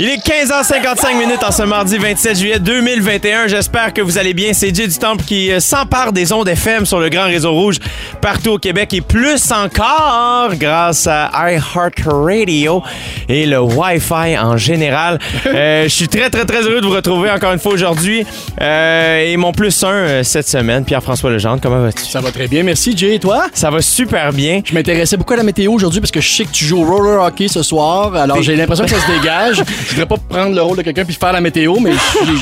[0.00, 3.48] Il est 15h55 minutes en ce mardi 27 juillet 2021.
[3.48, 4.52] J'espère que vous allez bien.
[4.52, 7.78] C'est Jay du Temple qui euh, s'empare des ondes FM sur le grand réseau rouge
[8.20, 12.80] partout au Québec et plus encore grâce à iHeartRadio
[13.28, 15.18] et le Wi-Fi en général.
[15.48, 18.24] Euh, je suis très très très heureux de vous retrouver encore une fois aujourd'hui.
[18.60, 22.04] Euh, et mon plus un euh, cette semaine, Pierre-François Legendre, comment vas-tu?
[22.04, 23.14] Ça va très bien, merci Jay.
[23.14, 23.46] Et toi?
[23.54, 24.60] Ça va super bien.
[24.64, 26.84] Je m'intéressais beaucoup à la météo aujourd'hui parce que je sais que tu joues au
[26.84, 28.14] roller hockey ce soir.
[28.14, 29.62] Alors j'ai l'impression que ça se dégage.
[29.88, 31.92] Je voudrais pas prendre le rôle de quelqu'un puis faire la météo, mais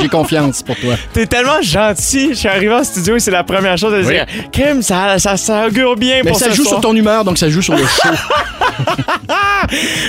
[0.00, 0.94] j'ai- confiance pour toi.
[1.12, 2.30] T'es tellement gentil.
[2.30, 4.14] Je suis arrivé en studio et c'est la première chose de Oui.
[4.14, 6.74] dire Kim, ça, ça, ça augure bien Mais pour ça ce joue soir.
[6.74, 8.08] sur ton humeur, donc ça joue sur le show.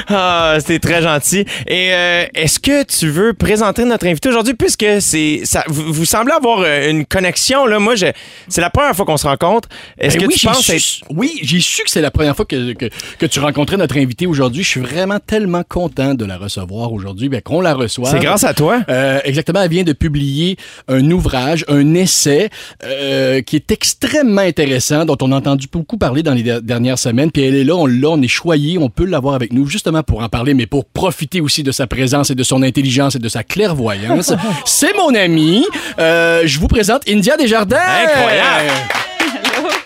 [0.09, 1.45] Ah, c'était très gentil.
[1.67, 6.05] Et euh, est-ce que tu veux présenter notre invité aujourd'hui puisque c'est ça vous, vous
[6.05, 8.07] semblez avoir euh, une connexion là moi je
[8.47, 9.67] c'est la première fois qu'on se rencontre.
[9.99, 12.35] Est-ce Ben que oui, tu penses su- être- Oui, j'ai su que c'est la première
[12.35, 12.85] fois que, que,
[13.19, 14.63] que tu rencontrais notre invité aujourd'hui.
[14.63, 18.11] Je suis vraiment tellement content de la recevoir aujourd'hui, ben, qu'on la reçoive.
[18.11, 22.49] c'est grâce à toi Euh, exactement, elle vient de publier un ouvrage, un essai
[22.83, 26.99] euh, qui est extrêmement intéressant, dont on a entendu beaucoup parler dans les der- dernières
[26.99, 27.31] semaines.
[27.31, 30.03] Puis elle est là, on l'a, on est choyé, on peut l'avoir avec nous justement
[30.03, 33.19] pour en parler, mais pour profiter aussi de sa présence et de son intelligence et
[33.19, 34.33] de sa clairvoyance.
[34.65, 35.65] C'est mon ami.
[35.99, 37.77] Euh, je vous présente India Desjardins.
[38.03, 38.71] Incroyable.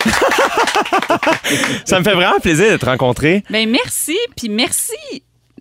[1.84, 3.42] Ça me fait vraiment plaisir de te rencontrer.
[3.50, 4.92] Ben merci, puis merci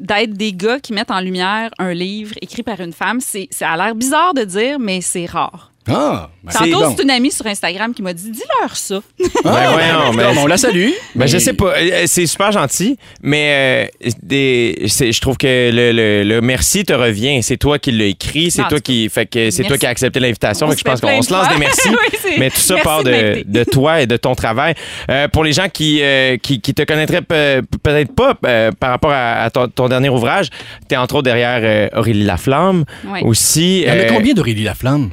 [0.01, 3.21] d'être des gars qui mettent en lumière un livre écrit par une femme.
[3.21, 5.71] C'est, ça a l'air bizarre de dire, mais c'est rare.
[5.87, 6.95] Ah, Tantôt, bon.
[6.97, 8.99] c'est une amie sur Instagram qui m'a dit Dis-leur ça.
[9.45, 10.89] Ah, Ben voyons, mais- on la salue.
[11.15, 11.73] Ben, je sais pas.
[11.77, 16.93] Euh, C'est super gentil, mais euh, des, je trouve que le, le- le merci te
[16.93, 17.41] revient.
[17.43, 20.19] C'est toi qui l'as écrit, c'est toi qui, fait que c'est toi qui as accepté
[20.19, 20.69] l'invitation.
[20.71, 21.53] Je pense qu'on se lance fois.
[21.53, 24.73] des merci, Oui, mais tout ça merci part de de, toi et de ton travail.
[25.09, 28.89] Euh, pour les gens qui, euh, qui, qui te connaîtraient pe- peut-être pas euh, par
[28.91, 30.49] rapport à, à ton, ton dernier ouvrage,
[30.87, 33.19] tu es entre autres derrière euh, Aurélie Laflamme Oui.
[33.23, 33.81] aussi.
[33.81, 35.09] Il y en a combien d'Aurélie Laflamme?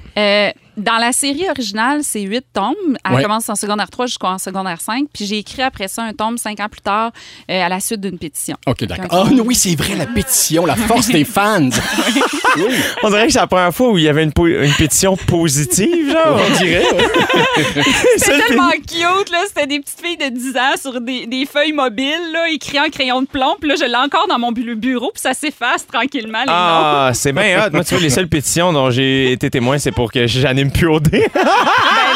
[0.78, 2.74] Dans la série originale, c'est huit tomes.
[3.04, 3.22] Elle Ouais.
[3.22, 5.06] commence en secondaire 3 jusqu'en secondaire 5.
[5.12, 7.10] Puis j'ai écrit après ça un tome cinq ans plus tard
[7.50, 8.56] euh, à la suite d'une pétition.
[8.66, 9.06] OK, d'accord.
[9.10, 11.68] Ah oui, c'est vrai, la pétition, la force des fans.
[13.02, 15.16] On dirait que c'est la première fois où il y avait une, po- une pétition
[15.16, 16.82] positive, genre, on dirait.
[18.16, 19.38] C'était tellement cute, là.
[19.46, 22.88] C'était des petites filles de 10 ans sur des, des feuilles mobiles, là, écrites en
[22.90, 23.56] crayon de plomb.
[23.60, 26.52] Puis là, je l'ai encore dans mon bu- bureau, puis ça s'efface tranquillement, les noms.
[26.52, 27.70] Ah, c'est bien hot.
[27.72, 31.00] Moi, tu vois, les seules pétitions dont j'ai été témoin, c'est pour que j'anime plus
[31.00, 31.26] dé.
[31.34, 32.07] Ben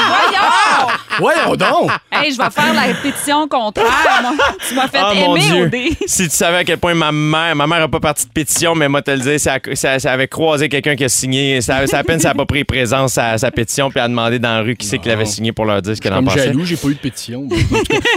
[1.18, 1.56] voyons!
[1.56, 1.90] Donc!
[2.10, 3.86] hey, je vais faire la pétition contraire.
[4.22, 4.32] moi.
[4.68, 5.64] Tu m'as fait Oh aimer Dieu.
[5.64, 5.90] au dé.
[6.06, 8.74] Si tu savais à quel point ma mère, ma mère n'a pas parti de pétition,
[8.74, 11.60] mais moi te le dire, ça, ça, ça avait croisé quelqu'un qui a signé.
[11.60, 14.38] Ça, ça à peine ça n'a pas pris présence à sa pétition puis a demandé
[14.38, 16.26] dans la rue qui c'est qui l'avait signé pour leur dire ce qu'elle en Comme
[16.26, 16.44] pensait.
[16.46, 17.46] jaloux, j'ai pas eu de pétition.
[17.50, 17.56] Mais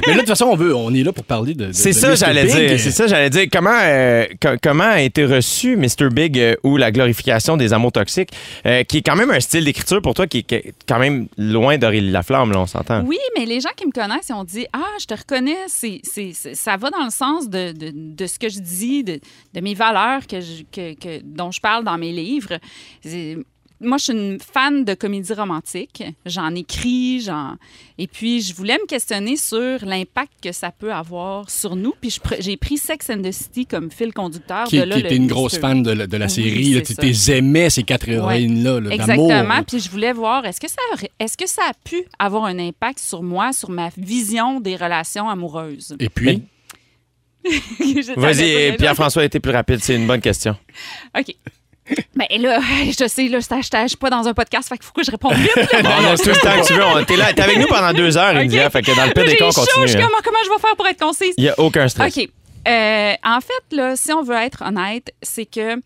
[0.07, 1.65] là, de toute façon, on veut, on est là pour parler de.
[1.67, 2.79] de- C'est ça, j'allais dire.
[2.79, 3.45] C'est ça, j'allais dire.
[3.51, 6.09] Comment, euh, co- comment a été reçu Mr.
[6.11, 8.29] Big euh, ou la glorification des amours toxiques,
[8.65, 10.99] euh, qui est quand même un style d'écriture pour toi qui est qui est quand
[10.99, 12.64] même loin d'Aurélie Laflamme, là,
[13.05, 16.01] Oui, mais les gens qui me connaissent, ils ont dit Ah, je te reconnais, c'est,
[16.03, 19.19] c'est- ça va dans le sens de, de- de ce que je dis, de,
[19.53, 20.37] de mes valeurs que
[20.71, 22.59] que- que- dont je parle dans mes livres.
[23.81, 26.01] Moi, je suis une fan de comédie romantique.
[26.25, 27.55] J'en écris, j'en...
[27.97, 31.93] Et puis, je voulais me questionner sur l'impact que ça peut avoir sur nous.
[31.99, 34.65] Puis, j'ai pris Sex and the City comme fil conducteur.
[34.67, 36.73] Qui, de là, qui le était une grosse fan de la, de la Oui, série.
[36.75, 37.01] c'est Tu ça.
[37.01, 38.79] les aimais, ces quatre héroïnes-là.
[38.79, 39.29] là, d'amour.
[39.31, 39.63] Exactement.
[39.63, 42.57] Puis je voulais voir, est-ce que, ça aurait- est-ce que ça a pu avoir un
[42.57, 45.95] impact sur moi, sur ma vision des relations amoureuses?
[45.99, 46.43] Et puis,
[48.17, 49.79] Vas-y, Pierre-François a été plus rapide.
[49.81, 50.55] C'est une bonne question.
[51.17, 51.35] OK.
[52.15, 55.03] Ben là, je sais, là, je suis pas dans un podcast, fait qu'il faut que
[55.03, 55.51] je réponde vite.
[55.57, 57.05] on a tout le temps que tu veux.
[57.05, 58.41] T'es là, t'es avec nous pendant deux heures, OK.
[58.41, 58.69] India.
[58.69, 59.87] Fait que dans le pire des cas, on chaud, continue.
[59.87, 60.07] suis hein.
[60.07, 61.33] comme, comment je vais faire pour être concise?
[61.37, 62.17] Il n'y a aucun stress.
[62.17, 62.29] OK.
[62.67, 65.79] Euh, en fait, là, si on veut être honnête, c'est que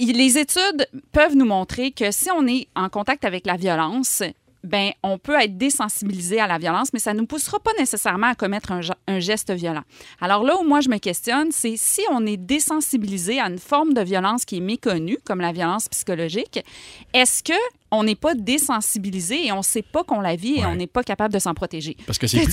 [0.00, 4.22] les études peuvent nous montrer que si on est en contact avec la violence,
[4.64, 8.28] ben on peut être désensibilisé à la violence, mais ça ne nous poussera pas nécessairement
[8.28, 9.82] à commettre un, un geste violent.
[10.20, 13.94] Alors là où moi je me questionne, c'est si on est désensibilisé à une forme
[13.94, 16.64] de violence qui est méconnue, comme la violence psychologique,
[17.12, 17.52] est-ce que
[17.92, 20.66] on n'est pas désensibilisé et on ne sait pas qu'on la vit et Ouais.
[20.66, 21.96] on n'est pas capable de s'en protéger?
[22.06, 22.44] parce que c'est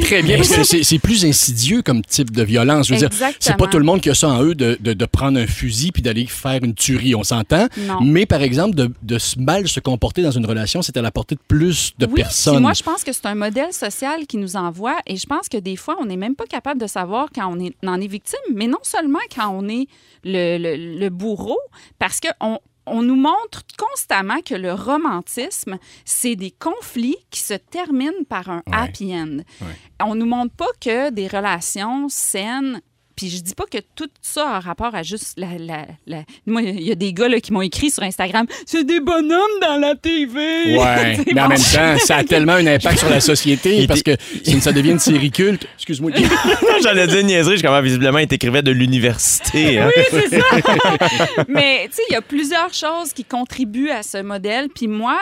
[0.00, 2.86] très bien, c'est plus insidieux comme type de violence.
[2.88, 3.10] Je veux dire,
[3.40, 5.46] c'est pas tout le monde qui a ça en eux de, de, de prendre un
[5.46, 7.66] fusil puis d'aller faire une tuerie, on s'entend?
[8.02, 8.90] Mais par exemple, de,
[9.38, 12.60] mal se comporter dans une relation, c'est à la portée de plus de oui, personnes.
[12.62, 15.56] moi, je pense que c'est un modèle social qui nous envoie et je pense que
[15.56, 18.06] des fois, on n'est même pas capable de savoir quand on, est, on en est
[18.06, 19.86] victime, mais non seulement quand on est
[20.24, 21.58] le, le- le bourreau,
[21.98, 28.24] parce qu'on on nous montre constamment que le romantisme, c'est des conflits qui se terminent
[28.28, 28.72] par un Ouais.
[28.76, 29.38] happy end.
[29.60, 29.76] Ouais.
[30.02, 32.80] On nous montre pas que des relations saines
[33.16, 35.56] Puis je dis pas que tout ça a rapport à juste la.
[35.58, 38.84] la, la- Moi, il y a des gars là, qui m'ont écrit sur Instagram c'est
[38.84, 40.76] des bonhommes dans la TV.
[40.78, 44.16] Ouais, mais en même temps, ça a tellement un impact sur la société parce que
[44.60, 45.66] ça devient une série culte.
[45.76, 46.10] Excuse-moi.
[46.82, 49.78] J'allais dire niaiserie, je comment visiblement il t'écrivait de l'université.
[49.78, 49.90] hein.
[49.96, 51.44] Oui, c'est ça.
[51.48, 54.68] Mais tu sais, il y a plusieurs choses qui contribuent à ce modèle.
[54.74, 55.18] Puis moi,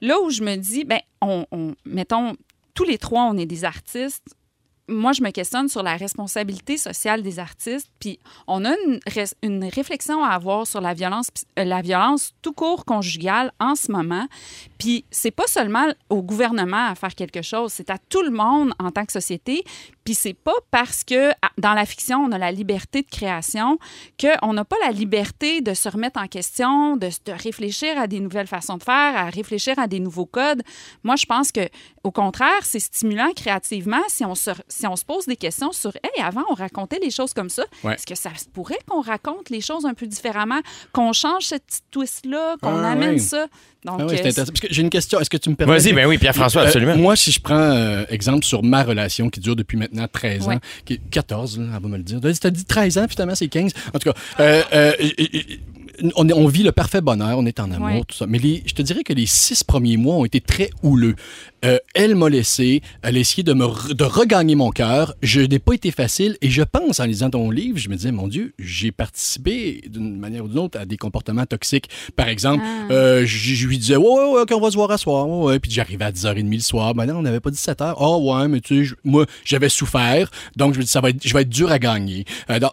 [0.00, 2.34] là où je me dis, ben, on, on- mettons,
[2.74, 4.22] tous les trois, on est des artistes.
[4.88, 7.90] Moi, je me questionne sur la responsabilité sociale des artistes.
[8.00, 8.74] Puis on a
[9.42, 13.92] une, réflexion à avoir sur la violence, euh, la violence tout court conjugale en ce
[13.92, 14.26] moment.
[14.78, 18.72] Puis c'est pas seulement au gouvernement à faire quelque chose, c'est à tout le monde
[18.78, 19.64] en tant que société.
[20.04, 23.78] Puis c'est pas parce que dans la fiction, on a la liberté de création
[24.20, 28.20] qu'on n'a pas la liberté de se remettre en question, de, de réfléchir à des
[28.20, 30.62] nouvelles façons de faire, à réfléchir à des nouveaux codes.
[31.02, 31.68] Moi, je pense que
[32.04, 35.92] au contraire, c'est stimulant créativement si on se, si on se pose des questions sur
[36.02, 37.64] Hey, avant, on racontait les choses comme ça.
[37.84, 37.94] Ouais.
[37.94, 40.60] Est-ce que ça se pourrait qu'on raconte les choses un peu différemment,
[40.92, 43.18] qu'on change cette petite twist-là, qu'on Ah, amène ouais.
[43.18, 43.46] ça?
[43.84, 44.52] Donc, Ah ouais, c'est euh, intéressant.
[44.52, 45.20] Parce que j'ai une question.
[45.20, 45.78] Est-ce que tu me permets?
[45.78, 46.96] Vas-y, ben oui, Pierre-François, Euh, absolument.
[46.96, 50.50] moi, si je prends euh, exemple sur ma relation qui dure depuis maintenant 13 ans,
[50.50, 50.58] Ouais.
[50.84, 52.20] qui est 14, là, elle va me le dire.
[52.20, 53.72] Tu as dit 13 ans, finalement, c'est 15.
[53.94, 55.38] En tout cas, euh, euh, euh, euh,
[56.16, 58.02] on, vit le parfait bonheur, on est en amour, Ouais.
[58.06, 58.26] tout ça.
[58.26, 61.14] Mais les, je te dirais que les six premiers mois ont été très houleux.
[61.64, 65.14] Euh, elle m'a laissé, elle a essayé de, me re- de regagner mon cœur.
[65.22, 68.12] Je n'ai pas été facile et je pense, en lisant ton livre, je me disais,
[68.12, 71.88] mon Dieu, j'ai participé d'une manière ou d'une autre à des comportements toxiques.
[72.16, 72.92] Par exemple, Ah.
[72.92, 75.28] euh, je, je lui disais, ouais, ouais, ouais, on va se voir à soir.
[75.28, 75.58] Ouais, ouais.
[75.58, 76.94] Puis j'arrivais à 10h30 le soir.
[76.94, 77.94] Ben non, on n'avait pas 17h.
[77.98, 80.30] Ah ouais, mais tu sais, je- moi, j'avais souffert.
[80.56, 82.24] Donc, je me dis, ça va être, je vais être dur à gagner.
[82.50, 82.70] Euh, donc,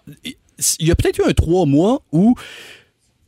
[0.80, 2.36] il y a peut-être eu un trois mois où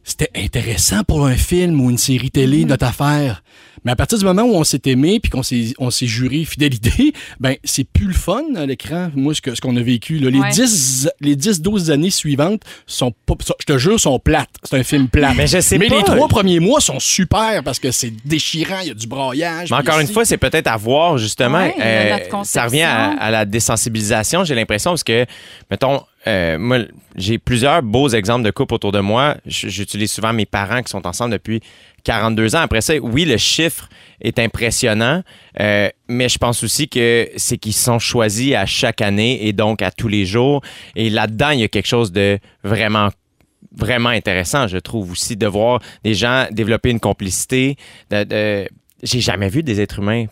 [0.07, 2.67] c'était intéressant pour un film ou une série télé, Mm-hmm.
[2.67, 3.43] notre affaire.
[3.85, 6.43] Mais à partir du moment où on s'est aimé puis qu'on s'est, on s'est juré
[6.45, 9.11] fidélité, ben c'est plus le fun à l'écran.
[9.15, 10.29] Moi, ce, que, ce qu'on a vécu, là.
[10.29, 10.49] les Ouais.
[10.49, 14.49] 10, les 10, 12 années suivantes sont pas, je te jure, sont plates.
[14.63, 15.33] C'est un film plat.
[15.37, 15.97] Mais je sais Mais pas.
[15.97, 19.69] les trois premiers mois sont super parce que c'est déchirant, il y a du braillage.
[19.69, 21.59] Mais encore une fois, c'est peut-être à voir, justement.
[21.59, 25.25] Ouais, Euh, ça revient à, à la désensibilisation, j'ai l'impression, parce que,
[25.69, 26.79] mettons, euh, moi,
[27.15, 29.37] j'ai plusieurs beaux exemples de couples autour de moi.
[29.45, 31.61] J'utilise souvent mes parents qui sont ensemble depuis
[32.03, 32.59] 42 ans.
[32.59, 33.89] Après ça, oui, le chiffre
[34.21, 35.23] est impressionnant,
[35.59, 39.81] euh, mais je pense aussi que c'est qu'ils sont choisis à chaque année et donc
[39.81, 40.61] à tous les jours.
[40.95, 43.09] Et là-dedans, il y a quelque chose de vraiment
[43.75, 47.75] vraiment intéressant, je trouve aussi, de voir des gens développer une complicité.
[48.09, 48.67] De, de-
[49.03, 50.25] J'ai jamais vu des êtres humains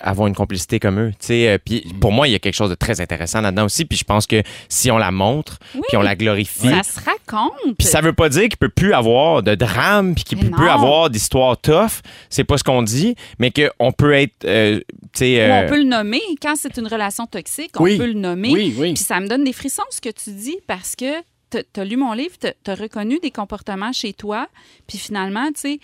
[0.00, 1.10] avoir une complicité comme eux.
[1.18, 1.48] tu sais.
[1.48, 3.84] Euh, Puis pour moi, il y a quelque chose de très intéressant là-dedans aussi.
[3.84, 5.80] Puis je pense que si on la montre, Oui.
[5.88, 7.76] puis on la glorifie, Ça se raconte.
[7.78, 10.64] puis ça veut pas dire qu'il peut plus avoir de drame, puis qu'il peut plus
[10.66, 10.70] non.
[10.70, 12.02] avoir d'histoires tough.
[12.30, 14.80] C'est pas ce qu'on dit, mais qu'on peut être, euh,
[15.12, 16.20] tu sais, Ou euh, on peut le nommer.
[16.42, 17.96] Quand c'est une relation toxique, on Oui.
[17.96, 18.50] peut le nommer.
[18.52, 18.94] Oui, oui.
[18.94, 21.20] Puis ça me donne des frissons ce que tu dis parce que
[21.50, 24.48] tu as lu mon livre, tu as reconnu des comportements chez toi,
[24.86, 25.80] puis finalement, tu sais,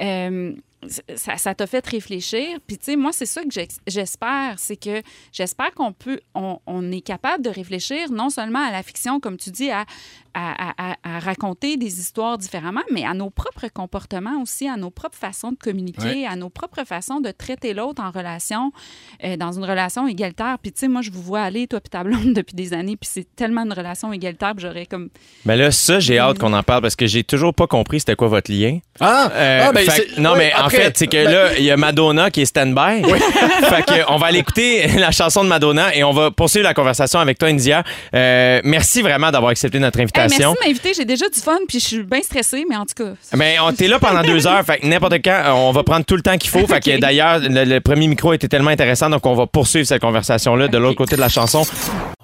[0.00, 0.52] euh,
[1.16, 2.58] ça ça t'a fait réfléchir.
[2.66, 3.48] Puis, tu sais, moi, c'est ça que
[3.86, 5.02] j'espère, c'est que
[5.32, 9.36] j'espère qu'on peut, on, on est capable de réfléchir non seulement à la fiction, comme
[9.36, 9.84] tu dis, à,
[10.34, 14.76] à, à- à- à raconter des histoires différemment, mais à nos propres comportements aussi, à
[14.76, 16.26] nos propres façons de communiquer, Ouais.
[16.26, 18.70] à nos propres façons de traiter l'autre en relation,
[19.24, 20.58] euh, dans une relation égalitaire.
[20.60, 22.96] Puis, tu sais, moi, je vous vois aller, toi puis ta blonde, depuis des années,
[22.96, 25.08] puis c'est tellement une relation égalitaire, puis j'aurais comme...
[25.46, 28.14] Mais là, ça, j'ai hâte qu'on en parle parce que j'ai toujours pas compris c'était
[28.16, 28.78] quoi votre lien.
[29.00, 31.48] Ah, Euh, ah, ben, fait non, ouais, mais en après, fait, c'est que ben, là,
[31.58, 33.02] il y a Madonna qui est stand-by.
[33.68, 36.74] fait que on va aller écouter la chanson de Madonna et on va poursuivre la
[36.74, 37.82] conversation avec toi, India.
[38.14, 40.52] Euh, merci vraiment d'avoir accepté notre Hey, merci invitation.
[40.52, 43.10] de m'inviter, j'ai déjà du fun, puis je suis bien stressée, mais en tout cas...
[43.34, 46.16] Mais on t'es là pendant deux heures, fait que n'importe quand, on va prendre tout
[46.16, 46.66] le temps qu'il faut.
[46.66, 50.02] Fait que d'ailleurs, le, le premier micro était tellement intéressant, donc on va poursuivre cette
[50.02, 51.62] conversation-là de l'autre côté de la chanson.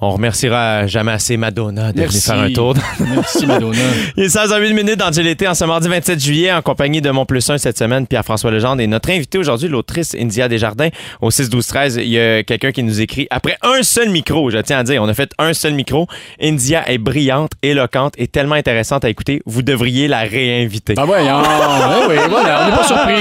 [0.01, 2.75] On remerciera jamais assez Madonna de venir faire un tour.
[3.01, 3.79] Merci, Madonna.
[4.17, 7.25] Il est 16h08 minutes dans GLT en ce mardi 27 juillet en compagnie de mon
[7.25, 8.81] plus 1 cette semaine, Pierre-François Legendre.
[8.81, 10.89] Et notre invité aujourd'hui, l'autrice India Desjardins,
[11.21, 14.79] au 6-12-13, il y a quelqu'un qui nous écrit après un seul micro, je tiens
[14.79, 16.07] à dire, on a fait un seul micro.
[16.41, 19.43] India est brillante, éloquente et tellement intéressante à écouter.
[19.47, 20.95] Vous devriez la réinviter.
[20.97, 23.15] Ah ouais, ah, ouais, ouais, voilà, on n'est pas surpris.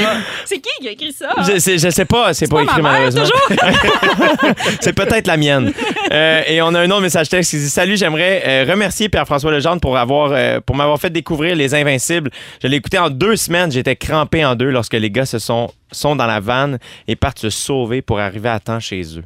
[0.45, 1.29] C'est qui qui a écrit ça?
[1.39, 3.37] Je, sais- je sais pas, c'est pas, pas écrit ma mère, malheureusement.
[4.81, 5.71] c'est peut-être la mienne.
[6.11, 9.51] Euh, et on a un autre message texte qui dit Salut, j'aimerais euh, remercier Pierre-François
[9.51, 12.29] Legendre pour avoir euh, pour m'avoir fait découvrir Les Invincibles.
[12.61, 13.71] Je l'ai écouté en deux semaines.
[13.71, 17.39] J'étais crampé en deux lorsque les gars se sont sont dans la vanne et partent
[17.39, 19.23] se sauver pour arriver à temps chez eux.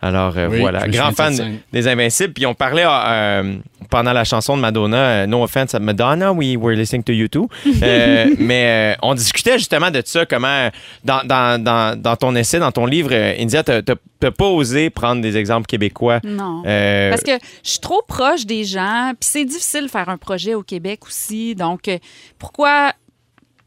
[0.00, 2.32] Alors euh, Oui, voilà, grand de fan des Invincibles.
[2.32, 3.56] Puis on parlait euh,
[3.90, 7.28] pendant la chanson de Madonna, euh, No Offense at Madonna, we were listening to you
[7.28, 7.48] too.
[7.82, 10.70] Euh, mais euh, on discutait justement de ça, comment
[11.04, 13.82] dans, dans, dans, dans ton essai, dans ton livre, euh, India, t'as
[14.30, 16.20] pas osé prendre des exemples québécois.
[16.24, 16.62] Non.
[16.66, 20.16] Euh, Parce que je suis trop proche des gens, puis c'est difficile de faire un
[20.16, 21.54] projet au Québec aussi.
[21.54, 21.90] Donc,
[22.38, 22.92] pourquoi,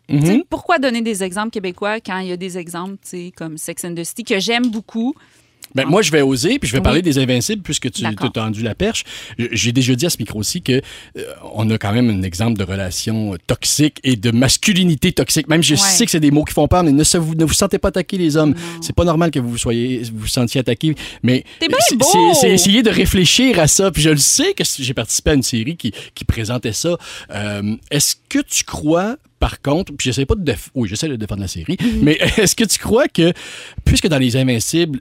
[0.09, 0.43] Mhm.
[0.49, 3.85] pourquoi donner des exemples québécois quand il y a des exemples tu sais, comme Sex
[3.85, 5.13] and the City que j'aime beaucoup?
[5.75, 6.83] Ben, moi, je vais oser, puis je vais Oui.
[6.83, 9.03] parler des Invincibles, puisque tu t'as tendu la perche.
[9.51, 10.73] J'ai déjà dit à ce micro-ci que
[11.17, 11.23] euh,
[11.53, 15.47] on a quand même un exemple de relation euh, toxique et de masculinité toxique.
[15.47, 15.79] Même je Ouais.
[15.79, 17.77] sais que c'est des mots qui font peur, mais ne, se- vous, ne vous sentez
[17.77, 18.55] pas attaquer les hommes.
[18.81, 21.43] C'est pas normal que vous soyez, vous vous sentiez attaqué, mais
[22.39, 23.91] c'est- essayer de réfléchir à ça.
[23.91, 26.97] Puis je le sais que j'ai participé à une série qui, qui présentait ça.
[27.31, 31.15] Euh, Est-ce que tu crois par contre, puis j'essaie pas de déf- oui, j'essaie de
[31.15, 33.31] défendre la série, mais est-ce que tu crois que
[33.85, 34.99] puisque dans les Invincibles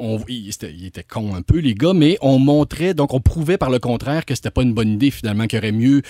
[0.00, 3.70] on, il, était con un peu, les gars, mais on montrait, donc on prouvait par
[3.70, 6.02] le contraire que c'était pas une bonne idée, finalement, qu'il aurait mieux,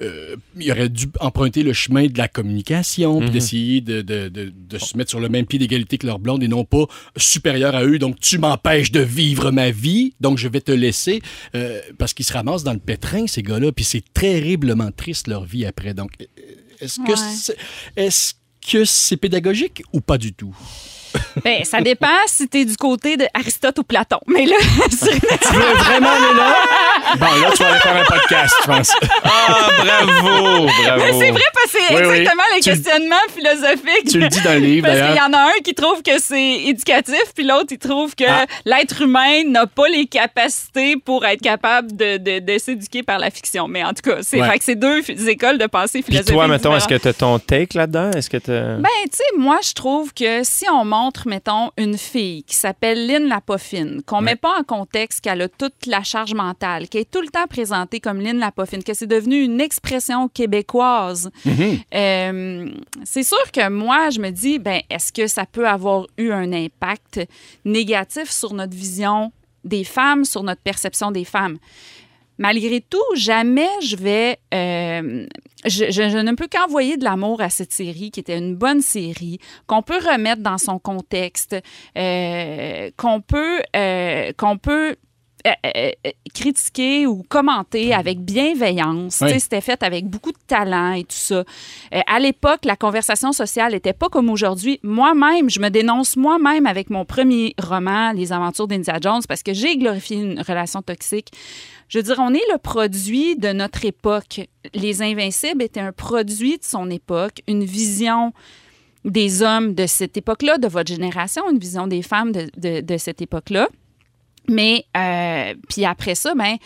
[0.00, 4.52] euh, il aurait dû emprunter le chemin de la communication, puis d'essayer de, de- de-
[4.56, 6.84] de se mettre sur le même pied d'égalité que leur blonde et non pas
[7.16, 7.98] supérieur à eux.
[7.98, 11.20] Donc, tu m'empêches de vivre ma vie, donc je vais te laisser,
[11.54, 15.44] euh, parce qu'ils se ramassent dans le pétrin, ces gars-là, puis c'est terriblement triste leur
[15.44, 15.94] vie après.
[15.94, 16.12] Donc,
[16.80, 17.56] est-ce que c'est,
[17.96, 18.34] est-ce
[18.70, 20.56] que c'est pédagogique ou pas du tout?
[21.44, 24.18] Ben, ça dépend si t'es du côté d'Aristote ou Platon.
[24.26, 24.56] Mais là,
[24.90, 26.56] c'est- Tu veux vraiment aller là?
[27.18, 28.92] Bon, là, tu vas aller faire un podcast, je pense.
[29.24, 31.20] Ah, bravo, bravo.
[31.20, 32.16] c'est vrai parce que c'est Oui, oui.
[32.18, 34.08] exactement les Tu- questionnements philosophiques.
[34.10, 36.20] Tu le dis dans le livre, Parce qu'il y en a un qui trouve que
[36.20, 38.44] c'est éducatif, puis l'autre, il trouve que Ah.
[38.66, 43.30] l'être humain n'a pas les capacités pour être capable de, de, de s'éduquer par la
[43.30, 43.68] fiction.
[43.68, 44.58] Mais en tout cas, c'est Ouais.
[44.58, 46.34] que c'est deux écoles de pensée Puis philosophique.
[46.34, 48.10] toi, mettons, est-ce que tu as ton take là-dedans?
[48.12, 50.84] Est-ce que Ben, tu sais, moi, je trouve que si on
[51.26, 55.86] mettons, une fille qui s'appelle Lynn Lapoffine, qu'on met pas en contexte qu'elle a toute
[55.86, 59.42] la charge mentale, qu'elle est tout le temps présentée comme Lynn Lapoffine, que c'est devenu
[59.42, 61.30] une expression québécoise,
[61.94, 62.68] euh,
[63.04, 66.52] c'est sûr que moi, je me dis, ben, est-ce que ça peut avoir eu un
[66.52, 67.20] impact
[67.64, 69.32] négatif sur notre vision
[69.64, 71.58] des femmes, sur notre perception des femmes?
[72.38, 74.38] Malgré tout, jamais je vais.
[74.54, 75.26] euh,
[75.64, 79.82] je, ne peux qu'envoyer de l'amour à cette série, qui était une bonne série, qu'on
[79.82, 81.56] peut remettre dans son contexte,
[81.96, 84.96] euh, qu'on peut, euh, qu'on peut
[85.46, 89.18] euh, euh, euh, critiquer ou commenter avec bienveillance.
[89.22, 89.38] Oui.
[89.40, 91.44] C'était fait avec beaucoup de talent et tout ça.
[91.94, 94.80] Euh, à l'époque, la conversation sociale n'était pas comme aujourd'hui.
[94.82, 99.52] Moi-même, je me dénonce moi-même avec mon premier roman, Les aventures d'India Jones, parce que
[99.52, 101.28] j'ai glorifié une relation toxique.
[101.88, 104.40] Je veux dire, on est le produit de notre époque.
[104.74, 108.32] Les Invincibles étaient un produit de son époque, une vision
[109.04, 112.96] des hommes de cette époque-là, de votre génération, une vision des femmes de, de- de
[112.98, 113.68] cette époque-là.
[114.48, 116.56] Mais, euh, puis après ça, ben,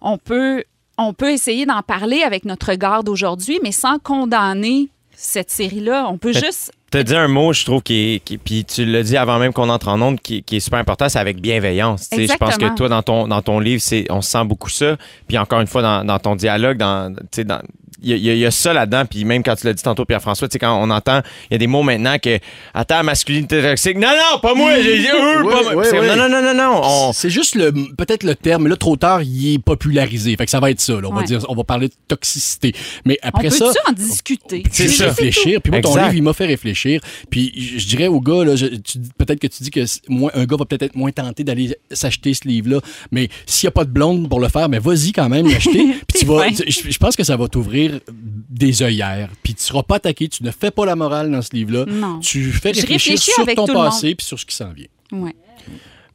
[0.00, 0.64] on peut,
[0.98, 6.06] on peut essayer d'en parler avec notre regard d'aujourd'hui, mais sans condamner cette série-là.
[6.08, 9.16] On peut juste Tu as dit un mot, je trouve, qui puis tu l'as dit
[9.16, 12.08] avant même qu'on entre en onde, qui, qui est super important, c'est avec bienveillance.
[12.12, 14.96] Je pense que toi, dans ton, dans ton livre, on sent beaucoup ça.
[15.28, 17.62] Puis encore une fois, dans, dans ton dialogue, dans, dans.
[18.02, 19.82] Il y, y a- il y a ça là-dedans, puis même quand tu l'as dit
[19.82, 22.38] tantôt, Pierre-François, tu sais, quand on entend, il y a des mots maintenant que,
[22.74, 25.72] attends, masculinité toxique, non, non, pas moi, j'ai dit, eux, Oui, pas moi.
[25.76, 26.16] oui, C'est comme, oui.
[26.16, 28.96] Non, non, non, non, non, on- C'est juste le peut-être le terme, mais là trop
[28.96, 30.36] tard, il est popularisé.
[30.36, 30.94] Fait que ça va être ça.
[31.00, 31.08] là.
[31.08, 32.74] On va dire, on va parler de toxicité.
[33.04, 34.62] Mais On après ça, en discuter?
[34.70, 35.06] c'est ça.
[35.06, 35.60] réfléchir.
[35.62, 36.02] Puis moi, ton Exact.
[36.04, 37.00] livre, il m'a fait réfléchir.
[37.30, 40.30] Puis je, dirais au gars, là, je- tu dis- peut-être que tu dis que moins,
[40.34, 42.80] un gars va peut-être être moins tenté d'aller s'acheter ce livre-là.
[43.10, 45.84] Mais s'il n'y a pas de blonde pour le faire, mais vas-y quand même l'acheter.
[46.08, 49.30] Puis tu vas, je pense que ça va t'ouvrir des œillères.
[49.42, 50.28] Puis tu seras pas attaqué.
[50.28, 51.84] Tu ne fais pas la morale dans ce livre-là.
[51.86, 52.20] Non.
[52.20, 54.86] Tu fais réfléchir sur ton passé puis sur ce qui s'en vient.
[55.12, 55.34] Ouais.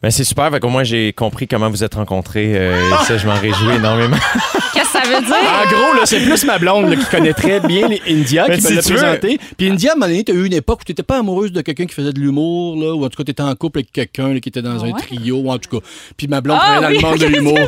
[0.03, 2.51] Ben, c'est super, fait qu'au moins, j'ai compris comment vous êtes rencontrés.
[2.55, 4.17] euh, et ça, je m'en réjouis énormément.
[4.73, 5.35] Qu'est-ce que ça veut dire?
[5.35, 8.57] En gros, là, c'est plus ma blonde là, qui connaît très bien les India Mais
[8.57, 9.39] qui si me l'a présenté.
[9.57, 11.61] Puis India, à un moment donné, t'as eu une époque où t'étais pas amoureuse de
[11.61, 14.33] quelqu'un qui faisait de l'humour, là, ou en tout cas, t'étais en couple avec quelqu'un
[14.35, 15.01] là, qui était dans un ouais?
[15.01, 15.85] trio, ou en tout cas.
[16.15, 17.59] Puis ma blonde Ah travaillait dans oui, le monde de l'humour.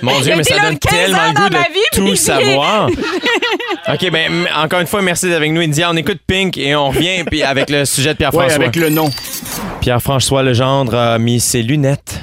[0.00, 2.88] Mon Dieu, mais ça donne 15 tellement le goût dans de ma vie, tout savoir.
[3.92, 5.90] OK, ben m- encore une fois, merci d'être avec nous, India.
[5.92, 8.54] On écoute Pink et on revient puis avec le sujet de Ouais, Pierre-François.
[8.54, 9.10] avec le nom.
[9.82, 11.73] Pierre-François Legendre a mis ses lunettes,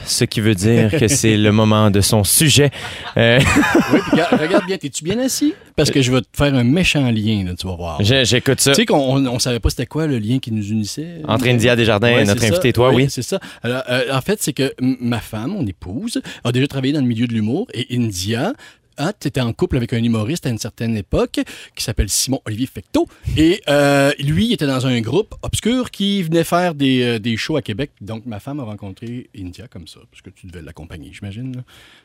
[0.06, 2.72] ce qui veut dire que c'est le moment de son sujet.
[3.18, 3.40] Euh,
[3.94, 5.54] Oui, puis regarde, bien, t'es-tu bien assis?
[5.76, 8.04] Parce que je vais te faire un méchant lien, là, tu vas voir.
[8.04, 8.72] J'écoute ça.
[8.72, 11.22] Tu sais qu'on on, savait pas c'était quoi le lien qui nous unissait?
[11.28, 13.08] Entre India Desjardins Ouais, et notre invité, toi, oui.
[13.10, 13.40] C'est ça.
[13.64, 17.08] Alors, euh, en fait, c'est que ma femme, mon épouse, a déjà travaillé dans le
[17.08, 18.54] milieu de l'humour et India
[19.02, 19.14] hot.
[19.20, 21.40] Tu étais en couple avec un humoriste à une certaine époque
[21.76, 23.08] qui s'appelle Simon-Olivier Fecteau.
[23.38, 27.38] Et euh, lui, il était dans un groupe obscur qui venait faire des, euh, des
[27.38, 27.92] shows à Québec.
[28.02, 31.64] Donc, ma femme a rencontré India comme ça, parce que tu devais l'accompagner, j'imagine.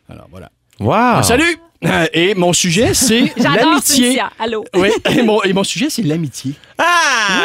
[0.09, 0.50] Alors, voilà.
[0.79, 0.93] Wow!
[0.93, 1.57] Ah, salut!
[1.85, 4.21] Euh, Et mon sujet, c'est l'amitié.
[4.38, 4.64] Allô?
[4.75, 6.52] Oui, et mon, et mon sujet, c'est l'amitié.
[6.78, 6.85] Ah!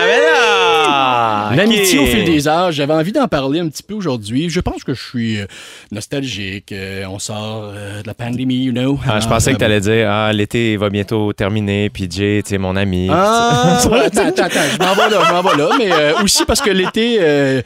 [0.06, 1.52] Mais là!
[1.56, 4.50] L'amitié au fil des âges, j'avais envie d'en parler un petit peu aujourd'hui.
[4.50, 5.46] Je pense que je suis euh,
[5.92, 6.72] nostalgique.
[6.72, 8.98] euh, on sort de la pandémie, you know.
[9.04, 12.42] Ah, je Alors, pensais que tu allais dire Ah, l'été va bientôt terminer, puis Jay,
[12.44, 13.08] tu sais, mon ami.
[13.12, 15.70] Ah, ouais, attends, attends, attends, je m'en vais là, je m'en vais là.
[15.78, 17.62] Mais euh, aussi parce que l'été, euh,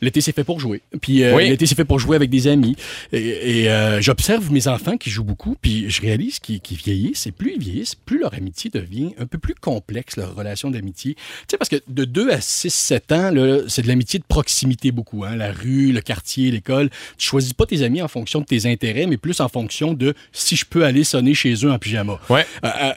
[0.00, 0.82] l'été c'est fait pour jouer.
[1.00, 1.48] Puis euh, Oui.
[1.48, 2.76] l'été c'est fait pour jouer avec des amis.
[3.12, 7.26] Et, et, euh, j'observe mes enfants qui jouent beaucoup, puis je réalise qu'ils qu'ils vieillissent.
[7.26, 11.14] Et plus ils vieillissent, plus leur amitié devient un peu plus complexe, leur relation d'amitié.
[11.14, 13.30] Tu sais, parce que de 2 à 6, 7 ans,
[13.68, 15.24] c'est de l'amitié de proximité beaucoup.
[15.24, 15.36] Hein?
[15.36, 16.90] La rue, le quartier, l'école.
[17.16, 20.14] Tu choisis pas tes amis en fonction de tes intérêts, mais plus en fonction de
[20.32, 22.20] si je peux aller sonner chez eux en pyjama.
[22.28, 22.46] Ouais.
[22.64, 22.92] Euh, euh,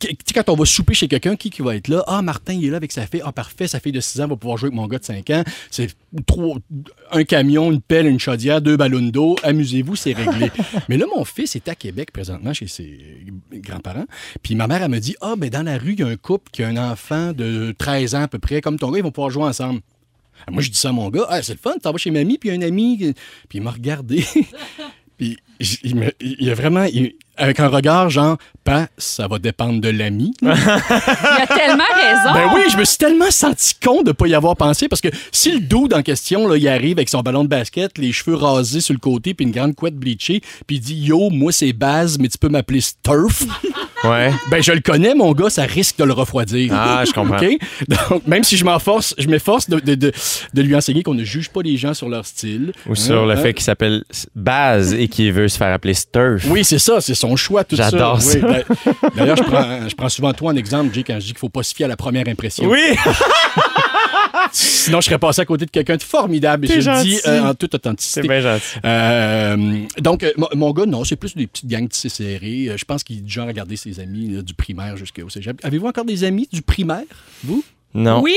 [0.00, 2.04] tu sais, quand on va souper chez quelqu'un, qui, qui va être là?
[2.06, 3.22] Ah, Martin, il est là avec sa fille.
[3.24, 5.30] Ah, parfait, sa fille de 6 ans va pouvoir jouer avec mon gars de 5
[5.30, 5.44] ans.
[5.70, 5.88] C'est
[6.26, 6.56] trois,
[7.10, 9.36] un camion, une pelle, une chaudière, deux ballons d'eau.
[9.42, 10.50] Amusez-vous, c'est réglé.
[10.88, 12.98] Mais là, mon fils est à Québec présentement chez ses
[13.52, 14.06] grands-parents.
[14.42, 16.16] Puis ma mère, elle me dit Ah, ben dans la rue, il y a un
[16.16, 19.02] couple qui a un enfant de 13 ans à peu près, comme ton gars, ils
[19.04, 19.80] vont pouvoir jouer ensemble.
[20.46, 22.10] Ah, Moi, je dis ça à mon gars, ah, c'est le fun, t'en vas chez
[22.10, 23.14] mamie, puis un ami.
[23.48, 24.24] Puis il m'a regardé.
[25.16, 25.36] puis
[25.84, 26.84] il, me- a vraiment,
[27.36, 30.34] avec un regard genre, pas, ça va dépendre de l'ami.
[30.42, 32.32] Il a tellement raison.
[32.34, 35.08] Ben oui, je me suis tellement senti con de pas y avoir pensé parce que
[35.32, 38.36] si le dude en question, là, il arrive avec son ballon de basket, les cheveux
[38.36, 41.72] rasés sur le côté, puis une grande couette bleachée, puis il dit Yo, moi c'est
[41.72, 43.44] Baz, mais tu peux m'appeler Sturf.
[44.04, 44.32] Ouais.
[44.50, 46.72] ben je le connais, mon gars, ça risque de le refroidir.
[46.74, 47.36] Ah, je comprends.
[47.36, 47.56] OK?
[47.86, 50.12] Donc, même si je m'efforce, je m'efforce de, de, de,
[50.52, 52.72] de lui enseigner qu'on ne juge pas les gens sur leur style.
[52.88, 53.52] Ou sur le Hein, fait hein.
[53.52, 54.02] qu'il s'appelle
[54.34, 56.44] Baz et qu'il veut se faire appeler Sturf.
[56.48, 57.90] Oui, c'est ça, c'est son choix, tout ça.
[57.90, 58.38] J'adore ça.
[58.38, 58.76] Oui,
[59.16, 61.48] D'ailleurs, je prends, je prends souvent toi en exemple, Jay, quand je dis qu'il faut
[61.48, 62.66] pas se fier à la première impression.
[62.68, 62.80] Oui!
[64.52, 66.64] Sinon, je serais passé à côté de quelqu'un de formidable.
[66.64, 67.28] Et T'es je le dis gentil.
[67.28, 68.22] euh, en toute C'est authenticité.
[68.28, 68.62] bien gentil.
[68.84, 72.66] Euh, donc, euh, mon- gars, non, c'est plus des petites gangs tissées serrées.
[72.68, 75.28] Euh, Je pense qu'il est du genre à garder ses amis là, du primaire jusqu'au
[75.28, 75.58] cégep.
[75.64, 77.04] Avez-vous encore des amis du primaire,
[77.44, 77.62] vous?
[77.94, 78.20] Non.
[78.22, 78.36] Oui,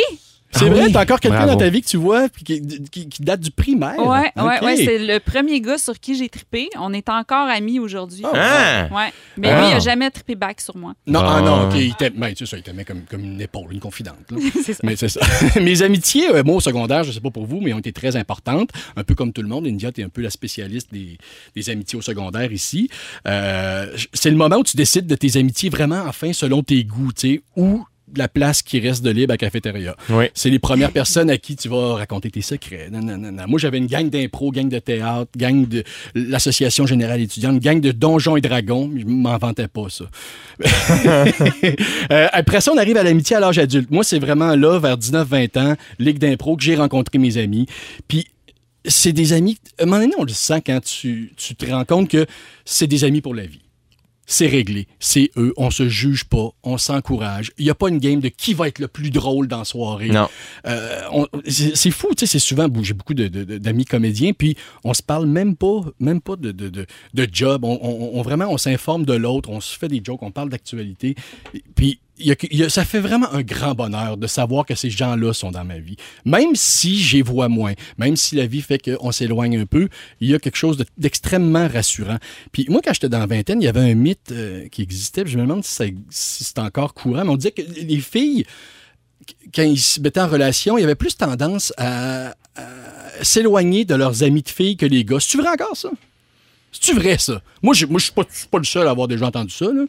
[0.51, 0.91] C'est Ah vrai, oui?
[0.93, 3.51] t'as encore quelqu'un dans ta vie que tu vois puis qui, qui- qui date du
[3.51, 3.97] primaire?
[3.99, 6.69] ouais, ouais, ouais, c'est le premier gars sur qui j'ai trippé.
[6.79, 8.23] On est encore amis aujourd'hui.
[8.33, 8.87] Ah!
[8.89, 9.11] Ouais.
[9.35, 9.59] Mais Ah.
[9.61, 10.93] lui, il a jamais trippé back sur moi.
[11.07, 11.41] Non, ah, Ah.
[11.41, 14.15] non, OK, il t'aime, ben, il t'aimait comme, comme une épaule, une confidente.
[14.63, 14.79] C'est ça.
[14.83, 15.19] Mais c'est ça.
[15.59, 18.15] Mes amitiés, euh, moi, au secondaire, je sais pas pour vous, mais ont été très
[18.15, 18.69] importantes.
[18.95, 19.67] Un peu comme tout le monde.
[19.67, 21.17] India, tu es un peu la spécialiste des,
[21.53, 22.89] des amitiés au secondaire ici.
[23.27, 27.11] Euh, c'est le moment où tu décides de tes amitiés vraiment, enfin, selon tes goûts,
[27.11, 27.83] tu sais, ou
[28.17, 29.95] la place qui reste de libre à cafétéria.
[30.09, 30.25] Oui.
[30.33, 32.89] C'est les premières personnes à qui tu vas raconter tes secrets.
[32.91, 33.43] Non, non, non, non.
[33.47, 37.91] Moi, j'avais une gang d'impro, gang de théâtre, gang de l'Association générale étudiante, gang de
[37.91, 38.91] donjons et dragons.
[38.97, 40.05] Je m'en vantais pas, ça.
[42.11, 43.89] Euh, après ça, on arrive à l'amitié à l'âge adulte.
[43.89, 47.65] Moi, c'est vraiment là, vers 19-20 ans, ligue d'impro, que j'ai rencontré mes amis.
[48.07, 48.27] Puis,
[48.85, 49.57] c'est des amis.
[49.79, 52.25] À un moment donné, on le sent quand tu, tu te rends compte que
[52.63, 53.64] c'est des amis pour la vie.
[54.27, 54.87] C'est réglé.
[54.99, 55.53] C'est eux.
[55.55, 56.49] On se juge pas.
[56.63, 57.51] On s'encourage.
[57.57, 59.65] Il n'y a pas une game de qui va être le plus drôle dans la
[59.65, 60.09] soirée.
[60.09, 60.27] Non.
[60.65, 61.01] Euh,
[61.47, 65.55] c'est fou, tu sais, c'est souvent, j'ai beaucoup d'amis comédiens, puis on se parle même
[65.55, 67.63] pas, même pas de, de, de, de job.
[67.63, 70.49] On, on- on- vraiment, on s'informe de l'autre, on se fait des jokes, on parle
[70.49, 71.15] d'actualité.
[71.75, 71.99] Puis
[72.69, 75.97] ça fait vraiment un grand bonheur de savoir que ces gens-là sont dans ma vie.
[76.23, 79.89] Même si j'y vois moins, même si la vie fait qu'on s'éloigne un peu,
[80.21, 82.17] il y a quelque chose de- d'extrêmement rassurant.
[82.51, 85.23] Puis moi, quand j'étais dans la vingtaine, il y avait un mythe euh, qui existait,
[85.25, 88.45] je me demande si, c'est encore courant, mais on disait que les filles
[89.53, 92.35] quand ils se mettaient en relation, il y plus tendance à,
[93.21, 95.19] s'éloigner de leurs amis de filles que les gars.
[95.19, 95.89] C'est-tu vrai encore, ça?
[96.71, 97.41] C'est-tu vrai, ça?
[97.61, 99.85] Moi, je je suis pas le seul à avoir déjà entendu ça, là.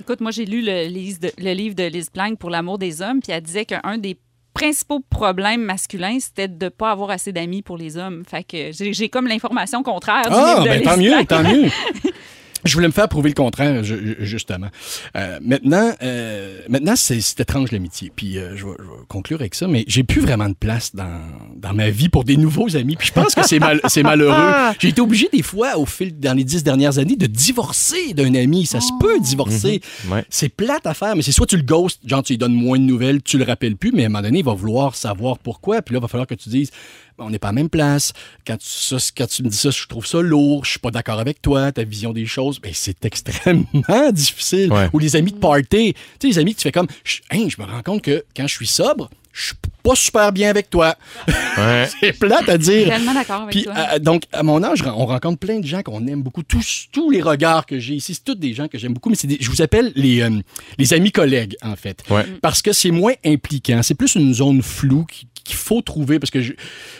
[0.00, 3.42] Écoute, moi, j'ai lu le, livre de Liz Plank pour l'amour des hommes, puis elle
[3.42, 4.18] disait qu'un des
[4.54, 8.22] principaux problèmes masculins, c'était de ne pas avoir assez d'amis pour les hommes.
[8.28, 11.68] Fait que j'ai comme l'information contraire du Ah, livre de ben tant mieux, tant mieux.
[12.64, 14.68] Je voulais me faire prouver le contraire, ju- justement.
[15.16, 18.12] Euh, maintenant, euh, maintenant c'est étrange l'amitié.
[18.14, 20.94] Puis euh, je, vais, je vais conclure avec ça, mais j'ai plus vraiment de place
[20.94, 21.20] dans,
[21.56, 22.96] dans ma vie pour des nouveaux amis.
[22.96, 24.52] Puis je pense que c'est mal, c'est malheureux.
[24.78, 28.34] J'ai été obligé des fois, au fil dans les dix dernières années, de divorcer d'un
[28.34, 28.66] ami.
[28.66, 29.80] Ça se peut divorcer.
[30.10, 30.24] Ouais.
[30.30, 32.78] C'est plate à faire, mais c'est soit tu le ghostes, genre tu lui donnes moins
[32.78, 35.38] de nouvelles, tu le rappelles plus, mais à un moment donné, il va vouloir savoir
[35.38, 35.82] pourquoi.
[35.82, 36.70] Puis là, il va falloir que tu dises,
[37.18, 38.12] on n'est pas à la même place.
[38.46, 40.90] Quand tu, ça, quand tu me dis ça, je trouve ça lourd, je suis pas
[40.90, 42.60] d'accord avec toi, ta vision des choses.
[42.60, 44.72] Ben, c'est extrêmement difficile.
[44.72, 44.88] Ouais.
[44.92, 45.94] Ou les amis de party.
[45.94, 48.24] Tu sais, les amis que tu fais comme, je, hein, je me rends compte que
[48.36, 50.96] quand je suis sobre, je suis pas super bien avec toi.
[51.58, 51.86] Ouais.
[52.00, 52.88] C'est plate à dire.
[52.88, 53.74] Tellement d'accord avec Puis, toi.
[53.76, 56.42] euh, donc, à mon âge, on rencontre plein de gens qu'on aime beaucoup.
[56.42, 59.16] Tous, tous les regards que j'ai ici, c'est tous des gens que j'aime beaucoup, mais
[59.24, 60.30] des- je vous appelle les, euh,
[60.78, 62.02] les amis collègues, en fait.
[62.08, 62.24] Ouais.
[62.40, 63.82] Parce que c'est moins impliquant.
[63.82, 66.52] C'est plus une zone floue qui- qu'il faut trouver parce que je,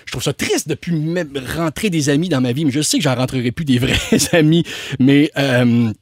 [0.06, 2.82] je trouve ça triste de plus même rentrer des amis dans ma vie, mais je
[2.82, 3.98] sais que j'en rentrerai plus des vrais
[4.32, 4.64] amis.
[4.98, 5.92] Mais euh,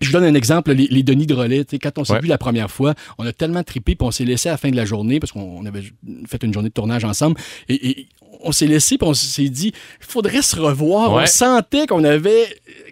[0.00, 1.64] je vous donne un exemple, les, les Denis de relais.
[1.82, 2.20] Quand on s'est Ouais.
[2.20, 4.70] vu la première fois, on a tellement trippé, puis on s'est laissé à la fin
[4.70, 5.82] de la journée, parce qu'on on avait
[6.28, 8.08] fait une journée de tournage ensemble, et, et
[8.42, 11.12] on s'est laissé, puis on s'est dit, il faudrait se revoir.
[11.14, 11.22] Ouais.
[11.22, 12.46] On sentait qu'on avait,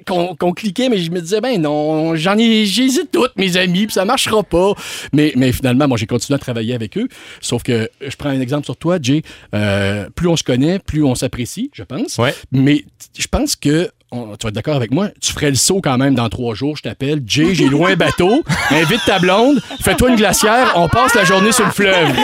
[0.06, 3.92] qu'on cliquait, mais je me disais, ben non, j'en ai, j'hésite toutes, mes amis, puis
[3.94, 4.72] ça marchera pas.
[5.12, 7.08] Mais, mais finalement, moi, j'ai continué à travailler avec eux.
[7.40, 9.22] Sauf que, je prends un exemple sur toi, Jay.
[9.54, 12.16] Euh, plus on se connaît, plus on s'apprécie, je pense.
[12.18, 12.34] Ouais.
[12.50, 12.84] Mais
[13.18, 15.98] je pense que on- tu vas être d'accord avec moi, tu ferais le saut quand
[15.98, 16.77] même dans trois jours.
[16.77, 21.14] Je t'appelle, Jay, j'ai loin un bateau, invite ta blonde, fais-toi une glacière, on passe
[21.14, 22.09] la journée sur le fleuve.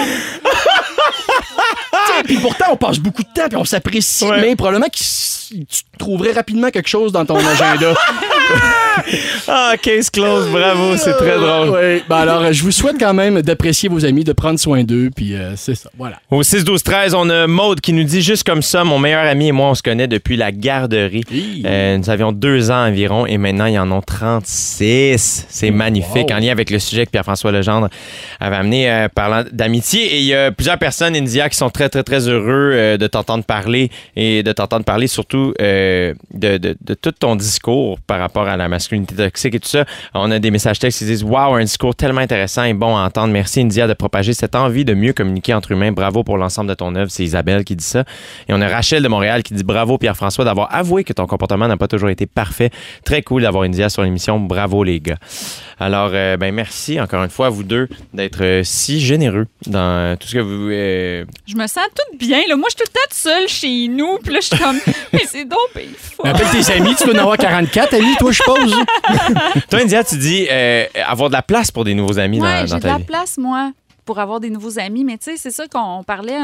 [2.24, 4.40] Puis pourtant, on passe beaucoup de temps, puis on s'apprécie, Ouais.
[4.40, 5.64] mais probablement que tu
[5.98, 7.94] trouverais rapidement quelque chose dans ton agenda.
[9.48, 11.70] Ah, case close, bravo, c'est très drôle.
[11.70, 12.02] Oui.
[12.08, 15.10] Ben alors, euh, je vous souhaite quand même d'apprécier vos amis, de prendre soin d'eux,
[15.14, 15.90] puis euh, c'est ça.
[15.98, 16.16] Voilà.
[16.30, 19.24] Au 6 12 13, on a Maude qui nous dit juste comme ça, mon meilleur
[19.26, 21.24] ami et moi on se connaît depuis la garderie.
[21.64, 25.46] Euh, nous avions deux ans environ et maintenant ils en ont 36.
[25.48, 26.36] C'est magnifique Wow.
[26.36, 27.88] en lien avec le sujet que Pierre-François Legendre
[28.40, 30.02] avait amené euh, parlant d'amitié.
[30.02, 33.06] Et il y a plusieurs personnes, India, qui sont très très très heureux euh, de
[33.06, 38.18] t'entendre parler et de t'entendre parler surtout euh, de, de- de tout ton discours par
[38.20, 39.84] rapport à la masculinité toxique et tout ça.
[40.14, 43.00] On a des messages textes qui disent Waouh, un discours tellement intéressant et bon à
[43.02, 43.32] entendre.
[43.32, 45.92] Merci India de propager cette envie de mieux communiquer entre humains.
[45.92, 47.10] Bravo pour l'ensemble de ton œuvre.
[47.10, 48.04] C'est Isabelle qui dit ça.
[48.48, 51.68] Et on a Rachel de Montréal qui dit Bravo Pierre-François d'avoir avoué que ton comportement
[51.68, 52.70] n'a pas toujours été parfait.
[53.04, 54.38] Très cool d'avoir India sur l'émission.
[54.40, 55.16] Bravo les gars.
[55.78, 59.78] Alors, euh, ben merci encore une fois à vous deux d'être euh, si généreux dans
[59.80, 60.68] euh, tout ce que vous.
[60.70, 62.38] euh, Je me sens toute bien.
[62.48, 62.56] Là.
[62.56, 64.18] Moi, je suis tout le temps toute seule chez nous.
[64.22, 64.78] Puis là, je suis comme,
[65.12, 66.26] mais c'est donc bien fort.
[66.26, 68.74] Appelle tes amis, tu dois en avoir 44 amis, toi, je suppose.
[69.70, 72.66] Toi, India, tu dis euh, avoir de la place pour des nouveaux amis Ouais, dans,
[72.66, 73.04] j'ai dans de ta la vie.
[73.04, 73.72] place, moi,
[74.04, 75.04] pour avoir des nouveaux amis.
[75.04, 76.38] Mais tu sais, c'est ça qu'on parlait.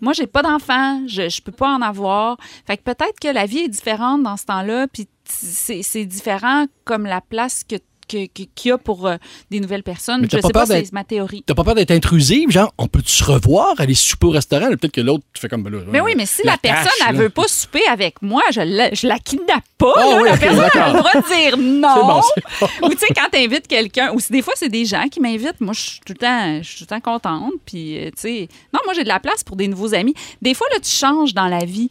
[0.00, 1.02] Moi, j'ai pas d'enfants.
[1.06, 2.36] Je, je peux pas en avoir.
[2.66, 4.86] Fait que peut-être que la vie est différente dans ce temps-là.
[4.92, 8.28] Puis c'est différent comme la place que- qu'il
[8.64, 9.16] y a pour euh,
[9.50, 10.22] des nouvelles personnes.
[10.30, 11.42] Je pas sais pas, peur d'être- c'est ma théorie.
[11.46, 14.68] T'as pas peur d'être intrusive, genre, on peut se revoir, aller souper au restaurant?
[14.68, 15.62] Peut-être que l'autre, tu fais comme.
[15.62, 17.22] ben là, Mais oui, mais si la, personne, tâche, elle là.
[17.22, 19.92] veut pas souper avec moi, je la, je la kidnappe pas.
[19.96, 20.18] Ah là.
[20.22, 21.94] oui, la personne a le droit de dire non.
[22.06, 22.20] Bon,
[22.60, 22.68] bon.
[22.86, 25.60] Ou tu sais, quand t'invites quelqu'un, ou si des fois c'est des gens qui m'invitent,
[25.60, 27.52] moi je suis tout le temps, tout le temps contente.
[27.66, 30.14] Puis euh, tu sais, non, moi j'ai de la place pour des nouveaux amis.
[30.40, 31.90] Des fois là, tu changes dans la vie.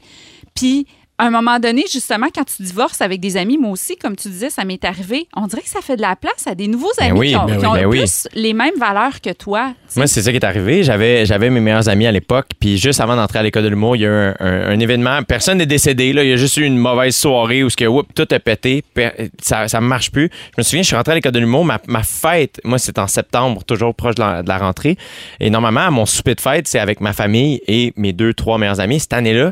[0.56, 0.86] Puis
[1.22, 4.28] à un moment donné, justement, quand tu divorces avec des amis, moi aussi, comme tu
[4.28, 5.28] disais, ça m'est arrivé.
[5.36, 7.36] On dirait que ça fait de la place à des nouveaux Ben amis oui, qui
[7.36, 8.04] ont, ben qui oui, ont ben oui.
[8.34, 9.74] les mêmes valeurs que toi.
[9.96, 10.84] Moi, c'est ça qui est arrivé.
[10.84, 13.96] J'avais, j'avais mes meilleurs amis à l'époque, puis juste avant d'entrer à l'école de l'humour,
[13.96, 15.22] il y a eu un, un- un événement.
[15.24, 16.12] Personne n'est décédé.
[16.14, 16.24] Là.
[16.24, 18.84] Il y a juste eu une mauvaise soirée où ce que, whoop, tout a pété.
[19.42, 20.30] Ça, ça marche plus.
[20.56, 21.66] Je me souviens, je suis rentré à l'école de l'humour.
[21.66, 24.98] Ma, ma fête, moi, c'est en septembre, toujours proche de la, de la rentrée.
[25.40, 28.80] Et normalement, mon souper de fête, c'est avec ma famille et mes deux, trois meilleurs
[28.80, 29.00] amis.
[29.00, 29.52] Cette année-là,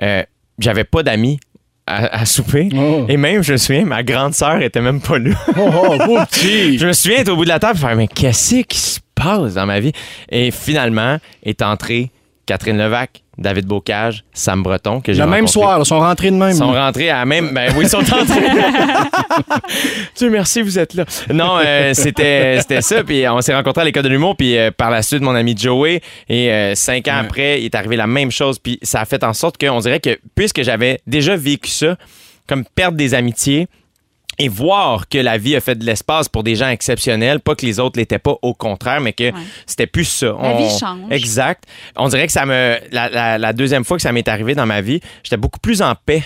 [0.00, 0.22] euh,
[0.58, 1.38] j'avais pas d'amis
[1.86, 2.68] à, à souper.
[2.74, 3.06] Oh.
[3.08, 5.34] Et même, je me souviens, ma grande sœur était même pas là.
[5.58, 6.78] Oh, oh, beau petit.
[6.78, 9.00] Je me souviens être au bout de la table et faire Mais qu'est-ce qui se
[9.14, 9.92] passe dans ma vie?
[10.30, 12.10] Et finalement est entré
[12.46, 16.36] Catherine Levac, David Bocage, Sam Breton, que j'ai Le même soir, ils sont rentrés de
[16.36, 16.50] même.
[16.50, 17.50] Ils sont rentrés à la même.
[17.54, 18.24] Ben oui, ils sont entrés.
[20.16, 21.04] Dieu merci, vous êtes là.
[21.32, 23.02] Non, euh, c'était c'était ça.
[23.02, 24.36] Puis on s'est rencontrés à l'école de l'humour.
[24.36, 26.00] Puis euh, par la suite, mon ami Joey.
[26.28, 27.18] Et euh, cinq ans Ouais.
[27.26, 28.58] après, il est arrivé la même chose.
[28.58, 31.96] Puis ça a fait en sorte qu'on dirait que puisque j'avais déjà vécu ça,
[32.46, 33.66] comme perdre des amitiés,
[34.38, 37.64] et voir que la vie a fait de l'espace pour des gens exceptionnels, pas que
[37.66, 39.32] les autres l'étaient pas, au contraire, mais que Ouais.
[39.66, 40.34] c'était plus ça.
[40.42, 41.10] La vie change.
[41.10, 41.64] Exact.
[41.96, 42.76] On dirait que ça me.
[42.92, 45.82] La, la- la deuxième fois que ça m'est arrivé dans ma vie, j'étais beaucoup plus
[45.82, 46.22] en paix.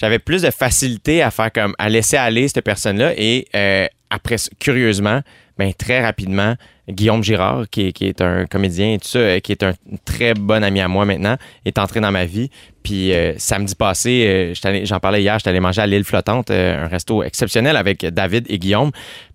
[0.00, 1.74] J'avais plus de facilité à faire comme.
[1.78, 3.12] à laisser aller cette personne-là.
[3.16, 5.22] Et euh, après, curieusement,
[5.58, 6.54] ben, très rapidement,
[6.88, 9.72] Guillaume Girard, qui est, un comédien et tout ça, euh, qui est un
[10.04, 12.50] très bon ami à moi maintenant, est entré dans ma vie.
[12.82, 16.86] Puis euh, samedi passé, euh, j'en parlais hier, j'étais allé manger à l'île flottante, un
[16.86, 18.92] resto exceptionnel avec David et Guillaume.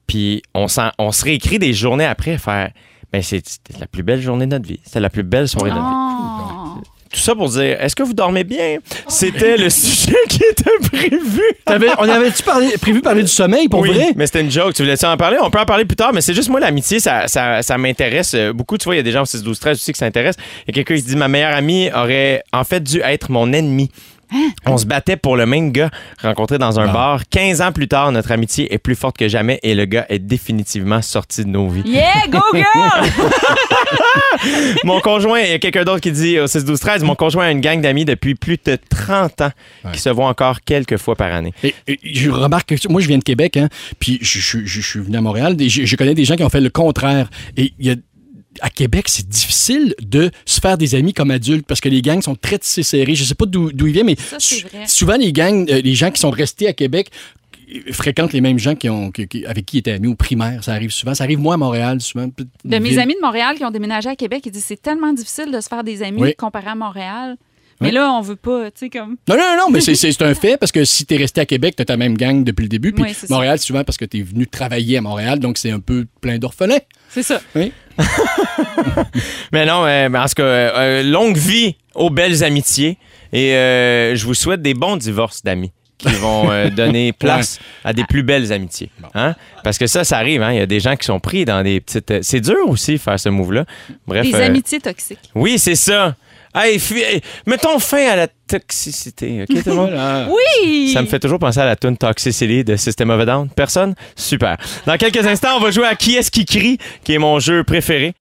[0.08, 2.72] Puis on, on se réécrit des journées après, faire.
[3.12, 4.80] Ben, c'est- la plus belle journée de notre vie.
[4.84, 6.43] C'était la plus belle soirée de notre vie.
[7.14, 8.78] Tout ça pour dire, est-ce que vous dormez bien?
[9.08, 11.42] C'était le sujet qui était prévu.
[11.64, 14.08] T'avais- on avait-tu parlé- prévu parler du sommeil, pour oui, vrai?
[14.16, 14.74] mais c'était une joke.
[14.74, 15.38] Tu voulais en parler?
[15.42, 18.34] On peut en parler plus tard, mais c'est juste moi, l'amitié, ça, ça, ça m'intéresse
[18.34, 18.78] euh, beaucoup.
[18.80, 20.44] Tu vois, il y a des gens au 6 12 13 aussi qui s'intéressent.
[20.68, 23.30] Il y a quelqu'un qui se dit, ma meilleure amie aurait en fait dû être
[23.32, 23.92] mon ennemi.
[24.66, 25.90] On se battait pour le même gars
[26.22, 27.22] rencontré dans un bar.
[27.30, 30.20] 15 ans plus tard, notre amitié est plus forte que jamais et le gars est
[30.20, 31.84] définitivement sorti de nos vies.
[31.86, 32.66] Yeah, go girl!
[34.84, 37.46] Mon conjoint, il y a quelqu'un d'autre qui dit au 6 12 13 mon conjoint
[37.46, 39.52] a une gang d'amis depuis plus de 30 ans
[39.94, 41.54] qui se voient encore quelques fois par année.
[41.64, 43.70] Et, et je remarque que moi, je viens de Québec, hein,
[44.00, 45.56] puis je, je- je- je suis venu à Montréal.
[45.60, 47.30] et je connais des gens qui ont fait le contraire.
[47.58, 47.96] Et il y a
[48.64, 52.22] à Québec, c'est difficile de se faire des amis comme adulte parce que les gangs
[52.22, 53.14] sont très tissés serrés.
[53.14, 54.38] Je sais pas d'où ils viennent, mais Ça,
[54.88, 57.10] souvent les gangs, euh, les gens qui sont restés à Québec
[57.76, 60.16] euh, fréquentent les mêmes gens qui ont, qui- qui- avec qui ils étaient amis au
[60.16, 60.64] primaire.
[60.64, 61.14] Ça arrive souvent.
[61.14, 62.28] Ça arrive moi à Montréal, souvent.
[62.64, 65.52] De mes amis de Montréal qui ont déménagé à Québec, ils disent c'est tellement difficile
[65.52, 66.36] de se faire des amis Oui.
[66.36, 67.36] comparé à Montréal.
[67.84, 69.18] Mais là, on veut pas, tu sais, comme.
[69.28, 71.76] Non, non, non, mais c'est- un fait parce que si tu es resté à Québec,
[71.76, 72.92] tu as ta même gang depuis le début.
[72.94, 73.34] Puis Oui, c'est ça.
[73.34, 76.06] Montréal, c'est souvent parce que tu es venu travailler à Montréal, donc c'est un peu
[76.22, 76.80] plein d'orphelins.
[77.10, 77.42] C'est ça.
[77.56, 77.72] Oui.
[79.52, 82.98] Mais non, euh, mais en tout cas, euh, longue vie aux belles amitiés
[83.32, 87.94] et euh, je vous souhaite des bons divorces d'amis qui vont euh, donner place à
[87.94, 88.90] des plus belles amitiés.
[89.14, 89.36] Hein?
[89.64, 90.42] Parce que ça, ça arrive.
[90.42, 90.52] hein?
[90.52, 92.24] Il y a des gens qui sont pris dans des petites...
[92.24, 93.66] C'est dur aussi faire ce move-là.
[94.08, 94.26] Bref.
[94.26, 95.20] Des euh, amitiés toxiques.
[95.36, 96.16] Oui, c'est ça.
[96.56, 96.80] Hey,
[97.48, 99.42] mettons fin à la toxicité.
[99.50, 99.92] OK, tout le monde?
[100.30, 100.92] Oui!
[100.94, 103.50] Ça me fait toujours penser à la tune Toxicity de System of a Down.
[103.50, 103.96] Personne?
[104.16, 104.58] Super.
[104.86, 107.64] Dans quelques instants, on va jouer à Qui est-ce qui crie, qui est mon jeu
[107.64, 108.14] préféré.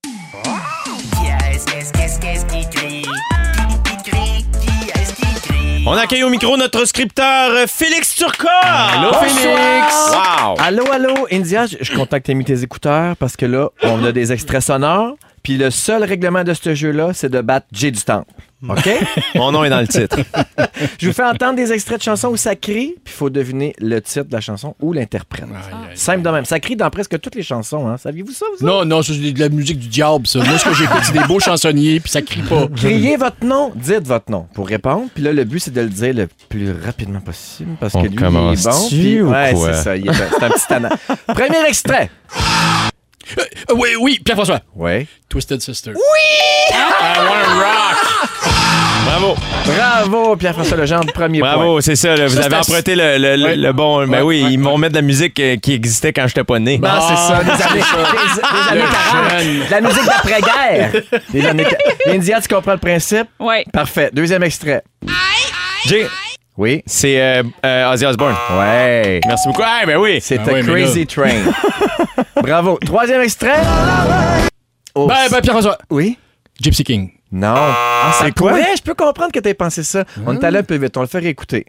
[0.43, 6.31] Qu'est-ce qu'est-ce qu'est-ce qu'est-ce qui crie Qui crie Qui est-ce qui crie On accueille au
[6.31, 8.49] micro notre scripteur euh, Félix Turcot.
[8.63, 9.95] Allô, Félix!
[10.11, 10.55] Wow!
[10.59, 14.33] Allô, allô, India, je, je contacte mis tes écouteurs parce que là, on a des
[14.33, 15.17] extraits sonores.
[15.43, 18.31] Puis le seul règlement de ce jeu-là, c'est de battre Jay du Temple.
[18.69, 18.89] OK?
[19.35, 20.17] Mon nom est dans le titre.
[21.01, 23.75] je vous fais entendre des extraits de chansons où ça crie, puis il faut deviner
[23.81, 25.47] le titre de la chanson ou l'interprète.
[25.97, 26.45] Simple de même.
[26.45, 27.89] Ça crie dans presque toutes les chansons.
[27.89, 27.97] Hein.
[27.97, 28.65] Saviez-vous ça, vous?
[28.65, 30.39] Non, non, c'est de la musique du diable, ça.
[30.45, 32.69] Moi, ce que j'écoute, c'est des beaux chansonniers, puis ça crie pas.
[32.77, 35.09] Criez votre nom, dites votre nom pour répondre.
[35.13, 38.07] Puis là, le but, c'est de le dire le plus rapidement possible parce On que
[38.07, 38.89] lui, il est bon.
[38.89, 39.73] puis- ou ouais, quoi?
[39.75, 39.97] c'est ça.
[39.97, 40.91] il est- C'est un petit tannant.
[41.27, 42.11] Premier extrait.
[43.39, 44.61] Euh, oui, oui, Pierre-François.
[44.75, 45.07] Ouais.
[45.29, 45.93] Twisted Sister.
[49.05, 49.37] Bravo.
[49.67, 51.55] Bravo, Pierre-François Legendre, premier point.
[51.55, 52.17] Bravo, c'est ça.
[52.17, 52.27] là.
[52.27, 53.57] Vous Ça, avez c'est emprunté le, le- le- Ouais.
[53.57, 54.07] le bon.
[54.07, 56.45] Ben Ouais, oui, ouais, ils m'ont mis de la musique euh, qui existait quand j'étais
[56.45, 56.79] pas né.
[56.79, 59.67] Ben, c'est ça, des années, des- des années 40.
[59.67, 60.93] De la musique d'après-guerre.
[61.31, 61.67] Des années...
[62.09, 63.27] India, tu comprends le principe?
[63.39, 63.65] Ouais.
[63.73, 64.11] Parfait.
[64.13, 64.83] Deuxième extrait.
[65.87, 66.07] Jay,
[66.59, 66.83] Oui.
[66.87, 68.35] c'est euh, euh, Ozzy Osbourne.
[68.59, 69.21] Ouais.
[69.27, 69.63] Merci beaucoup.
[69.65, 70.21] Ah, ben oui.
[70.21, 71.41] C'était Ah ouais, mais Crazy Train.
[72.43, 72.79] Bravo.
[72.85, 73.61] Troisième extrait.
[74.95, 75.79] Oh, Ben, ben, Pierre-François.
[75.91, 76.19] oui?
[76.61, 77.11] Gypsy King.
[77.33, 77.55] Non.
[77.57, 78.51] Ah, c'est quoi?
[78.51, 80.05] pourrait, Je peux comprendre que t'aies pensé ça.
[80.27, 80.95] On est allé un peu vite.
[80.99, 81.65] On le fait réécouter.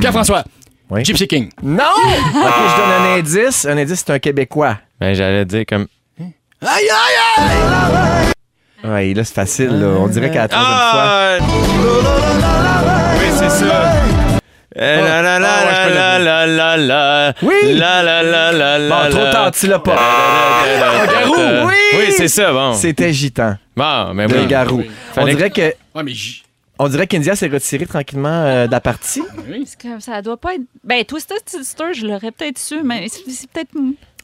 [0.00, 0.44] Pierre-François.
[0.90, 1.04] Oui.
[1.04, 1.50] Gypsy King.
[1.62, 1.84] Non!
[1.84, 3.64] OK, je donne un indice.
[3.66, 4.76] Un indice, c'est un Québécois.
[5.00, 5.86] Ben, j'allais dire comme.
[6.20, 8.32] Aïe, aïe, aïe!
[8.90, 9.80] Ouais, là, c'est facile.
[9.80, 9.86] Là.
[9.98, 11.02] On dirait qu'à la troisième fois.
[11.04, 12.57] Ah!
[13.40, 13.92] Oui, c'est ça.
[14.74, 17.54] Eh, la, la, la, Ah, la, la, la, la, Oui.
[17.74, 19.96] La, la, la, la, la, Bon, trop tard, tu l'as pas.
[19.98, 21.74] Ah, Garou, oui.
[21.98, 22.74] Oui, c'est ça, bon.
[22.74, 23.56] C'était gitan.
[23.76, 24.46] Bon, mais Le oui.
[24.46, 24.82] garou.
[24.82, 25.74] On Fallait- dirait que.
[25.94, 26.42] Ouais, mais j-
[26.80, 29.22] On dirait qu'India s'est retiré tranquillement euh, de la partie.
[29.22, 30.62] Parce que ça doit pas être.
[30.84, 33.70] Ben, Twisted Sister, je l'aurais peut-être su, mais c'est c'est peut-être.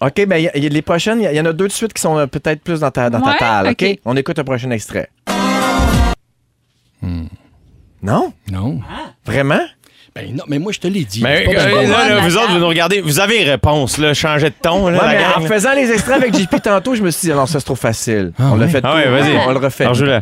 [0.01, 2.01] OK, ben y y les prochaines, il y, y en a deux de suite qui
[2.03, 3.69] sont euh, peut-être plus dans ta, dans ta Ouais, table.
[3.71, 3.83] OK?
[3.83, 3.99] OK.
[4.05, 5.09] On écoute un prochain extrait.
[8.05, 8.33] Non?
[8.53, 8.81] Non.
[9.25, 9.61] Vraiment?
[10.15, 11.23] Ben non, mais moi, je te l'ai dit.
[11.23, 14.15] Mais pas euh, là, là, vous autres, vous nous regardez, vous avez une réponse, là,
[14.15, 15.45] changez de ton, là, Ouais, la mais gang.
[15.45, 17.75] en faisant les extraits avec JP tantôt, je me suis dit, non, ça c'est trop
[17.75, 18.33] facile.
[18.39, 19.11] Ah on l'a fait Ah ouais, tout.
[19.11, 19.37] vas-y.
[19.49, 19.85] On le refait.
[19.87, 20.21] Alors.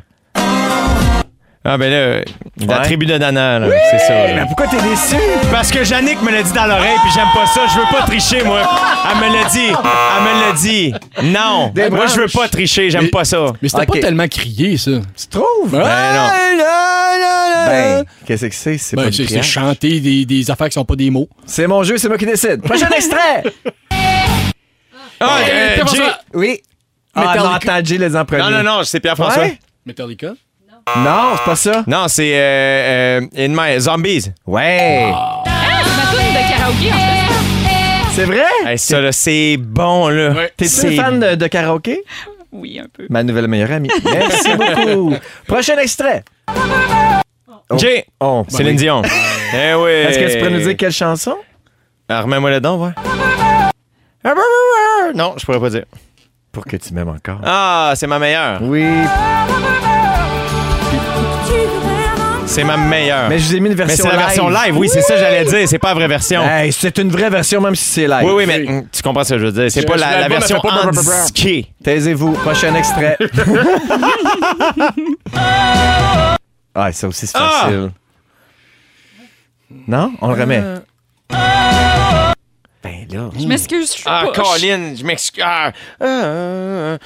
[1.64, 2.24] Ah, ben là,
[2.66, 2.82] la Ouais.
[2.84, 4.14] tribu de Dana, là, c'est ça.
[4.26, 4.34] là.
[4.34, 5.14] Mais pourquoi t'es déçu?
[5.52, 7.60] Parce que Yannick me l'a dit dans l'oreille, puis j'aime pas ça.
[7.72, 8.62] Je veux pas tricher, moi.
[9.08, 9.68] Elle me l'a dit.
[9.68, 10.92] Elle me l'a dit.
[11.22, 11.70] Non.
[11.72, 12.90] Des moi, je veux pas tricher.
[12.90, 13.52] J'aime Mais- pas ça.
[13.62, 14.90] Mais c'était pas tellement crié, ça.
[15.16, 15.70] Tu trouves?
[15.70, 16.30] Ben non.
[17.66, 18.78] Ben, qu'est-ce que c'est?
[18.78, 21.28] C'est Ben, pas c'est chanter des, des affaires qui sont pas des mots.
[21.46, 22.60] C'est mon jeu, c'est moi qui décide.
[22.60, 23.44] Prochain extrait!
[25.20, 25.76] Ah, euh.
[25.94, 26.02] Jay-
[26.34, 26.60] Oui.
[27.14, 27.44] Ah, Metallica.
[27.44, 28.42] non, attends, Jay les en premier.
[28.42, 29.42] Non, non, non, c'est Pierre-François.
[29.44, 29.58] Ouais?
[29.86, 30.32] Metallica.
[30.96, 31.84] Non, c'est pas ça.
[31.86, 34.30] Non, c'est euh, euh, In My Zombies.
[34.46, 35.10] Ouais.
[35.14, 35.42] Ah,
[35.84, 38.10] c'est ma tune de karaoké, en fait.
[38.14, 38.44] C'est vrai?
[38.66, 40.30] Hey, ça, là, c'est bon, là.
[40.30, 40.52] Ouais.
[40.56, 42.02] T'es-tu C'est- fan de, de karaoké?
[42.52, 43.06] Oui, un peu.
[43.08, 43.88] Ma nouvelle meilleure amie.
[44.04, 45.14] Merci beaucoup.
[45.46, 46.22] Prochain extrait.
[47.70, 47.78] Oh.
[47.78, 49.02] Jay, Oh, Céline Dion.
[49.54, 49.90] Eh oui.
[49.90, 51.36] Est-ce que tu pourrais nous dire quelle chanson?
[52.08, 52.92] Ah, Remets-moi le don, ouais.
[55.14, 55.84] Non, je pourrais pas dire.
[56.52, 57.38] Pour que tu m'aimes encore.
[57.44, 58.60] Ah, c'est ma meilleure.
[58.62, 58.84] Oui,
[62.54, 63.28] C'est ma meilleure.
[63.30, 64.26] mais je vous ai mis une Mais version c'est la live.
[64.26, 65.66] version live, oui, c'est ça que j'allais dire.
[65.68, 66.42] C'est pas la vraie version.
[66.42, 68.24] Hey, c'est une vraie version, même si c'est live.
[68.24, 69.70] Oui, oui, mais mm, tu comprends ce que je veux dire.
[69.70, 71.68] C'est pas la, la version handskée.
[71.82, 72.32] Taisez-vous.
[72.32, 73.16] Prochain extrait.
[76.74, 77.60] Ah, ça aussi, c'est Ah!
[77.64, 77.90] facile.
[79.86, 80.12] Non?
[80.22, 80.62] On le remet.
[82.82, 83.30] Ben là.
[83.38, 84.32] Je m'excuse, je suis Ah, pas.
[84.42, 85.44] Colin, je m'excuse.
[85.46, 86.96] Ah, ah,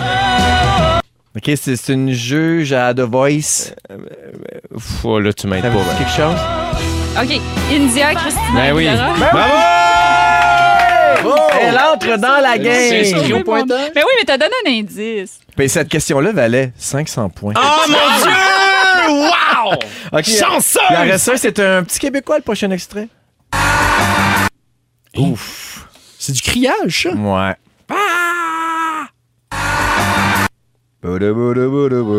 [0.00, 1.00] ah,
[1.36, 3.74] OK, c'est c'est une juge à The Voice.
[3.88, 5.68] Pff, oh, là, tu m'aides pas.
[5.70, 5.84] ben.
[5.98, 6.38] quelque chose?
[7.20, 7.40] OK.
[7.72, 8.86] India, Christina Ben oui.
[8.86, 9.74] Bravo!
[11.60, 13.40] Elle entre dans la C'est game.
[13.40, 13.88] au pointeur.
[13.94, 15.40] Mais oui, mais t'as donné un indice.
[15.56, 17.54] Ben, cette question-là valait 500 points.
[17.56, 18.30] Oh mon Dieu!
[19.08, 19.72] Wow!
[20.18, 20.24] OK.
[20.24, 20.80] Chanceuse!
[20.90, 23.08] Reste c'est un petit Québécois, le prochain extrait.
[25.16, 25.88] Ouf.
[26.18, 27.10] C'est du criage, ça?
[27.10, 27.54] Ouais.
[27.88, 28.63] Boudou-boudou-boudou-boudou.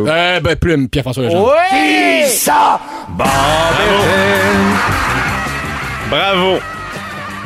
[0.08, 1.54] Euh, ben, plume, Pierre-François Legendre.
[1.72, 2.24] Oui!
[6.10, 6.60] Bravo!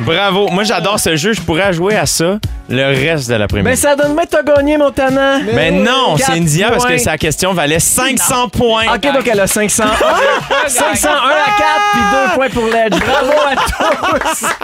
[0.00, 0.48] Bravo!
[0.50, 1.32] Moi, j'adore ce jeu.
[1.32, 2.38] Je pourrais jouer à ça
[2.70, 3.76] le reste de Ben, l'après-midi.
[3.76, 5.40] ça donne même t'as gagné, mon tannant.
[5.54, 8.84] Mais non, Quatre c'est India parce que sa question valait 500 points.
[8.94, 9.90] OK, donc elle a 501.
[10.68, 12.98] 501 à 4, puis 2 points pour Ledge.
[13.00, 14.46] Bravo à tous!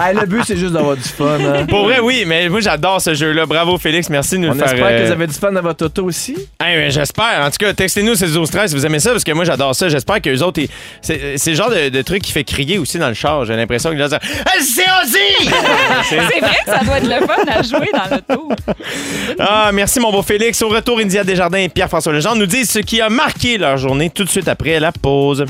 [0.00, 1.38] Ah, le but, c'est juste d'avoir du fun.
[1.40, 1.66] hein.
[1.68, 3.46] Pour vrai, oui, mais moi, j'adore ce jeu-là.
[3.46, 4.08] Bravo, Félix.
[4.10, 4.72] Merci de nous On le faire.
[4.74, 6.34] espère que euh, vous avez du fun dans votre auto aussi.
[6.62, 7.40] Hey, mais j'espère.
[7.42, 9.74] En tout cas, textez-nous 16 au stress si vous aimez ça, parce que moi, j'adore
[9.74, 9.88] ça.
[9.88, 10.68] J'espère que les autres, ils-
[11.02, 13.44] c'est le genre de, de truc qui fait crier aussi dans le char.
[13.44, 14.18] J'ai l'impression que les gens disent
[14.76, 15.50] C'est Ozzy!
[16.08, 16.80] C'est vrai que ça
[19.38, 20.60] Ah, merci, mon beau Félix.
[20.62, 24.10] Au retour, India Desjardins et Pierre-François Legendre nous disent ce qui a marqué leur journée
[24.10, 25.44] tout de suite après la pause.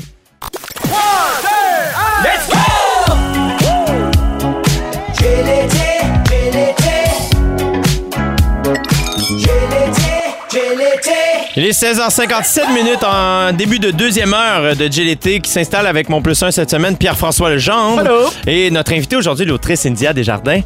[11.69, 16.19] Il est 16h57 minutes en début de deuxième heure de GLT qui s'installe avec mon
[16.19, 17.99] plus un cette semaine, Pierre-François Legendre.
[17.99, 18.21] Allô?
[18.47, 20.61] Et notre invité aujourd'hui, l'autrice India Desjardins.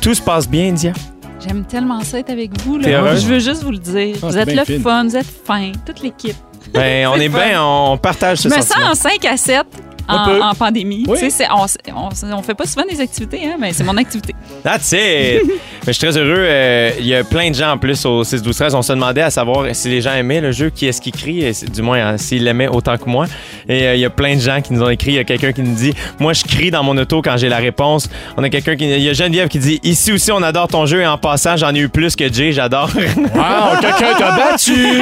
[0.00, 0.92] Tout se passe bien, India?
[1.38, 2.78] J'aime tellement ça être avec vous.
[2.78, 3.14] Là.
[3.14, 4.16] Je veux juste vous le dire.
[4.20, 4.82] Ah, vous êtes le fine.
[4.82, 6.34] fun, vous êtes fin, toute l'équipe.
[6.74, 9.62] Ben, on est bien, on partage ce Je me sens en 5 à 7 Un
[9.62, 9.68] peu.
[10.08, 11.04] En, en pandémie.
[11.08, 11.18] Oui.
[11.18, 13.96] Tu sais, c'est- on, on, on fait pas souvent des activités, hein, mais c'est mon
[13.96, 14.34] activité.
[14.64, 15.42] That's it!
[15.86, 16.34] Mais je suis très heureux.
[16.36, 18.92] euh, Il y a plein de gens en plus au 6 12 13 On se
[18.92, 21.80] demandait à savoir si les gens aimaient le jeu, qui est-ce qui crie, et du
[21.80, 23.24] moins hein, s'ils l'aimaient autant que moi.
[23.66, 25.12] Et euh, il y a plein de gens qui nous ont écrit.
[25.12, 27.48] Il y a quelqu'un qui nous dit Moi, je crie dans mon auto quand j'ai
[27.48, 28.10] la réponse.
[28.36, 28.84] On a quelqu'un qui.
[28.90, 31.56] Il y a Geneviève qui dit Ici aussi, on adore ton jeu et en passant,
[31.56, 32.52] j'en ai eu plus que Jay.
[32.52, 32.90] J'adore.
[33.40, 35.00] Wow, quelqu'un t'a battu!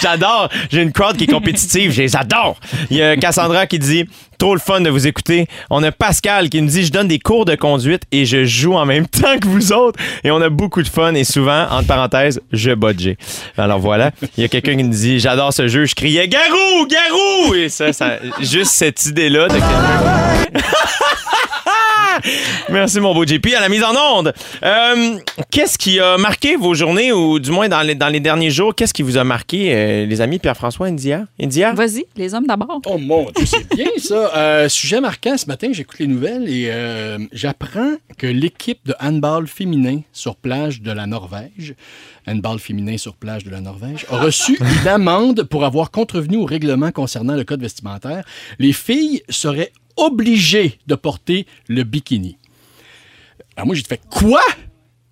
[0.00, 0.48] J'adore.
[0.70, 1.92] J'ai une crowd qui est compétitive.
[1.92, 2.56] Je les adore.
[2.90, 3.91] Il y a Cassandra qui dit
[4.38, 5.46] Trop le fun de vous écouter.
[5.70, 8.74] On a Pascal qui nous dit Je donne des cours de conduite et je joue
[8.74, 9.98] en même temps que vous autres.
[10.24, 13.16] Et on a beaucoup de fun et souvent, entre parenthèses, je budget.
[13.56, 14.10] Alors voilà.
[14.36, 15.84] Il y a quelqu'un qui nous dit J'adore ce jeu.
[15.84, 20.62] Je criais Garou, Garou Et ça, ça juste cette idée-là de quelqu'un.
[22.70, 23.46] Merci, mon beau JP.
[23.56, 25.18] À la mise en onde, Euh,
[25.50, 28.74] qu'est-ce qui a marqué vos journées, ou du moins dans les, dans les derniers jours,
[28.74, 31.26] qu'est-ce qui vous a marqué, euh, les amis Pierre-François, India?
[31.40, 31.72] India?
[31.72, 32.80] Vas-y, les hommes d'abord.
[32.86, 34.30] Oh mon Dieu, c'est bien ça.
[34.36, 39.46] Euh, sujet marquant, ce matin, j'écoute les nouvelles et euh, j'apprends que l'équipe de handball
[39.46, 41.74] féminin sur plage de la Norvège,
[42.26, 46.44] handball féminin sur plage de la Norvège, a reçu une amende pour avoir contrevenu au
[46.44, 48.24] règlement concernant le code vestimentaire.
[48.58, 52.38] Les filles seraient obligées de porter le bikini.
[53.56, 54.42] Alors moi, j'ai fait quoi?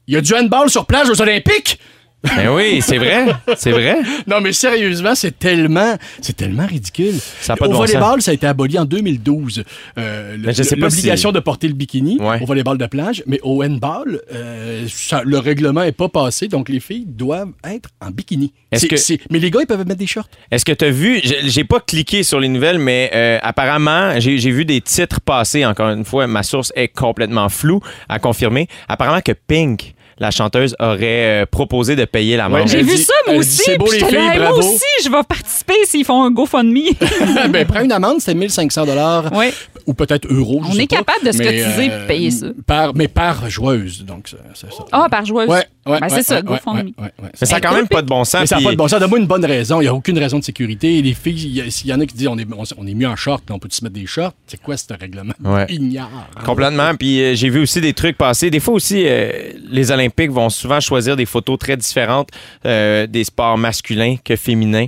[0.06, 1.78] Il y a du handball sur plage aux Olympiques?
[2.22, 3.26] Ben oui, c'est vrai.
[3.56, 3.96] C'est vrai.
[4.26, 7.14] Non, mais sérieusement, c'est tellement, c'est tellement ridicule.
[7.40, 9.64] Ça a pas de Au bon volleyball, ça a été aboli en 2012.
[9.98, 12.38] Euh, L'obligation si- de porter le bikini Ouais.
[12.42, 16.68] au volleyball de plage, mais au handball, euh, ça- le règlement est pas passé, donc
[16.68, 18.52] les filles doivent être en bikini.
[18.70, 20.28] Est-ce que- Mais les gars, ils peuvent mettre des shorts.
[20.50, 24.38] Est-ce que tu as vu, j'ai pas cliqué sur les nouvelles, mais euh, apparemment, j'ai
[24.38, 25.64] j'ai vu des titres passer.
[25.64, 28.68] Encore une fois, ma source est complètement floue à confirmer.
[28.88, 32.62] Apparemment que Pink, la chanteuse, aurait euh, proposé de payer l'amende.
[32.62, 33.62] Ouais, J'ai vu dit- ça, moi aussi.
[33.64, 36.90] c'est beau, puis les là, filles, moi aussi, je vais participer s'ils font un GoFundMe.
[37.50, 39.46] ben, prends une amende, c'est 1500 dollars oui.
[39.86, 40.60] Ou peut-être euros.
[40.64, 40.96] je On sais est pas.
[40.96, 42.46] capable de se Mais, cotiser puis payer ça.
[42.66, 44.84] Par, mais par joueuse, donc c'est ça.
[44.92, 45.48] Ah, par joueuse?
[45.48, 46.76] Ouais, ouais, Ben, c'est ouais, ça, GoFundMe.
[46.76, 47.30] ouais, ouais, ouais.
[47.40, 48.40] Mais ça a quand même pas de bon sens.
[48.42, 49.00] Mais ça n'a pas de bon sens.
[49.00, 49.80] Donne-moi une bonne raison.
[49.80, 51.00] Il n'y a aucune raison de sécurité.
[51.02, 53.16] Les filles, y, s'il y en a qui disent on est, on, est mieux en
[53.16, 54.32] short, on peut se mettre des shorts?
[54.46, 55.34] C'est quoi ce règlement?
[55.44, 55.66] Ouais.
[55.70, 56.28] Ignare.
[56.44, 56.94] Complètement.
[56.96, 58.50] Puis euh, j'ai vu aussi des trucs passer.
[58.50, 59.30] Des fois aussi, euh,
[59.70, 62.28] les Olympiques vont souvent choisir des photos très différentes
[62.66, 64.86] euh, des sports masculins que féminins.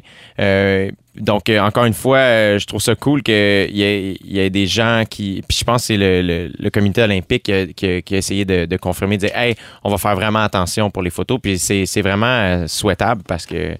[1.16, 4.51] Euh, donc, euh, encore une fois, euh, je trouve ça cool qu'il y, y ait
[4.51, 5.42] des gens qui.
[5.48, 8.14] Puis je pense que c'est le, le- le comité olympique qui a, qui a- qui
[8.14, 11.11] a essayé de, de confirmer, de dire Hey, on va faire vraiment attention pour les
[11.11, 11.38] photos.
[11.42, 13.77] Puis c'est c'est vraiment euh, souhaitable parce que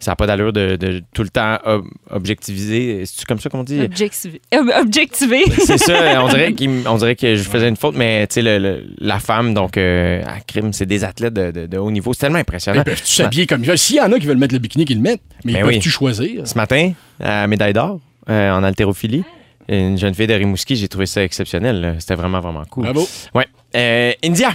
[0.00, 3.04] ça n'a pas d'allure de, de tout le temps ob- objectiviser.
[3.06, 3.80] C'est comme ça qu'on dit?
[3.80, 4.40] Objectivé.
[4.54, 5.42] Ob- objectivé.
[5.64, 6.54] C'est ça, on dirait,
[6.86, 9.76] on dirait que je faisais une faute, mais tu sais, le- le- la femme, donc,
[9.76, 12.12] euh, à crime, c'est des athlètes de, de- de haut niveau.
[12.14, 12.80] C'est tellement impressionnant.
[12.80, 13.76] Ils peuvent-tu s'habiller comme ça?
[13.76, 15.20] S'il y en a qui veulent mettre le bikini, qu'ils le mettent.
[15.44, 15.72] Mais Ben ils oui.
[15.74, 16.46] peuvent-tu choisir?
[16.46, 19.24] Ce matin, à médaille d'or, euh, en haltérophilie,
[19.68, 21.96] une jeune fille de Rimouski, j'ai trouvé ça exceptionnel.
[21.98, 22.84] C'était vraiment, vraiment cool.
[22.84, 23.06] Bravo.
[23.34, 23.46] Ouais.
[23.76, 24.50] Euh, India.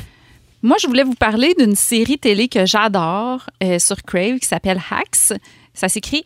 [0.66, 4.80] Moi, je voulais vous parler d'une série télé que j'adore euh, sur Crave qui s'appelle
[4.89, 5.38] Hacks.
[5.74, 6.26] Ça s'écrit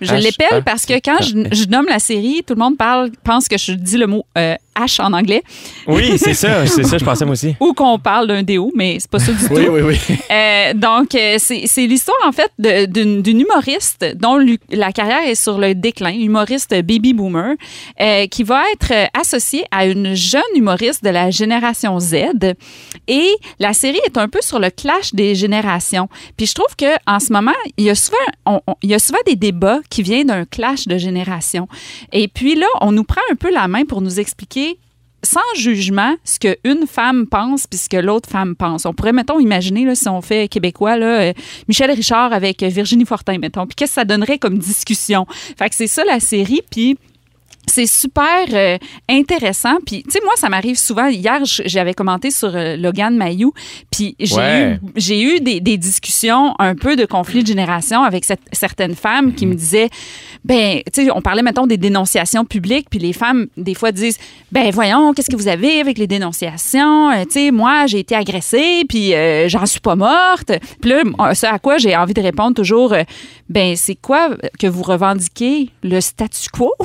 [0.00, 3.48] Je l'épelle parce que quand je, je nomme la série, tout le monde parle, pense
[3.48, 5.42] que je dis le mot euh, H en anglais
[5.86, 7.54] Oui, c'est ça, c'est ça, je pensais moi aussi.
[7.60, 9.72] ou qu'on parle d'un déo, mais c'est pas ça du Oui, tout.
[9.72, 10.16] oui, oui.
[10.30, 14.38] Euh, donc, euh, c'est l'histoire, en fait, d'une humoriste dont
[14.70, 17.54] la carrière est sur le déclin, humoriste baby boomer,
[18.00, 22.14] euh, qui va être associée à une jeune humoriste de la génération Z.
[23.08, 26.08] Et la série est un peu sur le clash des générations.
[26.36, 28.94] Puis je trouve que en ce moment, il y a souvent, on- on- il y
[28.94, 31.68] a souvent des débats qui viennent d'un clash de générations.
[32.12, 34.78] Et puis là, on nous prend un peu la main pour nous expliquer
[35.22, 38.86] sans jugement ce qu'une femme pense puis ce que l'autre femme pense.
[38.86, 41.32] On pourrait, mettons, imaginer, là, si on fait québécois, là, euh,
[41.66, 43.66] Michel Richard avec Virginie Fortin, mettons.
[43.66, 45.26] Puis qu'est-ce que ça donnerait comme discussion?
[45.58, 46.96] Fait que c'est ça la série, puis
[47.68, 48.76] c'est super euh,
[49.08, 49.76] intéressant.
[49.86, 51.06] Puis, tu sais, moi, ça m'arrive souvent.
[51.06, 53.52] Hier, j'avais commenté sur euh, Logan Mayou,
[53.90, 54.72] puis j'ai Ouais.
[54.84, 58.94] eu, j'ai eu des, des discussions un peu de conflit de génération avec cette- certaines
[58.94, 59.88] femmes qui me disaient,
[60.44, 64.18] ben, tu sais, on parlait, mettons, des dénonciations publiques, puis les femmes, des fois, disent,
[64.52, 67.10] ben, voyons, qu'est-ce que vous avez avec les dénonciations?
[67.10, 69.12] Euh, tu sais, moi, j'ai été agressée, puis
[69.46, 70.52] j'en suis pas morte.
[70.80, 72.94] Puis là, ce à quoi j'ai envie de répondre toujours,
[73.48, 75.70] ben, c'est quoi que vous revendiquez?
[75.82, 76.72] Le statu quo?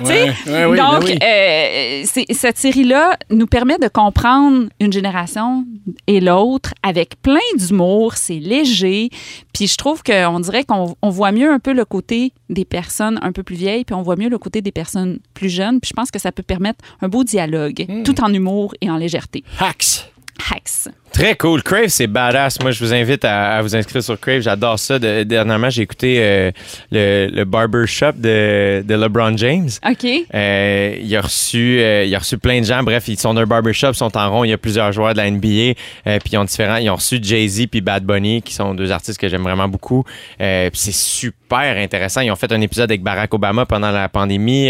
[0.00, 1.18] Tu sais, Ouais, ouais, oui, Donc, ben oui.
[1.22, 5.64] euh, cette série-là nous permet de comprendre une génération
[6.06, 8.14] et l'autre avec plein d'humour.
[8.14, 9.10] C'est léger.
[9.52, 13.18] Puis je trouve qu'on dirait qu'on on voit mieux un peu le côté des personnes
[13.22, 15.80] un peu plus vieilles, puis on voit mieux le côté des personnes plus jeunes.
[15.80, 18.02] Puis je pense que ça peut permettre un beau dialogue, Hmm.
[18.02, 19.44] tout en humour et en légèreté.
[19.60, 20.10] Hacks.
[20.52, 20.92] Hacks.
[21.12, 21.62] Très cool.
[21.62, 22.60] Crave, c'est badass.
[22.60, 24.40] Moi, je vous invite à, à vous inscrire sur Crave.
[24.40, 24.98] J'adore ça.
[24.98, 26.50] De- dernièrement, j'ai écouté euh,
[26.92, 29.68] le, le barbershop de, de LeBron James.
[29.88, 30.06] OK.
[30.34, 32.82] Euh, il, a reçu, euh, il a reçu plein de gens.
[32.82, 34.44] Bref, ils sont d'un barbershop, ils sont en rond.
[34.44, 35.74] Il y a plusieurs joueurs de la NBA.
[36.04, 36.76] puis ils ont différents.
[36.76, 40.04] Ils ont reçu Jay-Z puis Bad Bunny, qui sont deux artistes que j'aime vraiment beaucoup.
[40.38, 42.20] Puis c'est super intéressant.
[42.20, 44.68] Ils ont fait un épisode avec Barack Obama pendant la pandémie.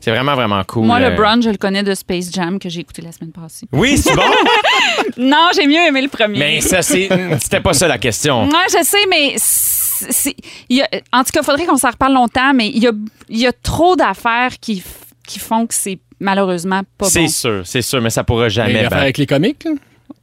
[0.00, 0.86] C'est vraiment, vraiment cool.
[0.86, 3.66] Moi, LeBron, je le connais de Space Jam que j'ai écouté la semaine passée.
[3.72, 4.22] Oui, c'est bon?
[5.16, 6.38] Non, j'ai mieux aimé le premier.
[6.38, 7.08] mais ça, c'est,
[7.40, 8.44] c'était pas ça la question.
[8.44, 10.36] Ouais, je sais, mais c'est- c'est-
[10.68, 12.86] il y a- en tout cas, il faudrait qu'on s'en reparle longtemps, mais il y
[12.86, 12.92] a,
[13.28, 14.82] il y a trop d'affaires qui,
[15.26, 17.28] qui font que c'est malheureusement pas C'est bon.
[17.28, 18.72] sûr, c'est sûr, mais ça pourra Mais jamais.
[18.74, 19.02] l'affaire battre.
[19.02, 19.72] avec les comiques, là?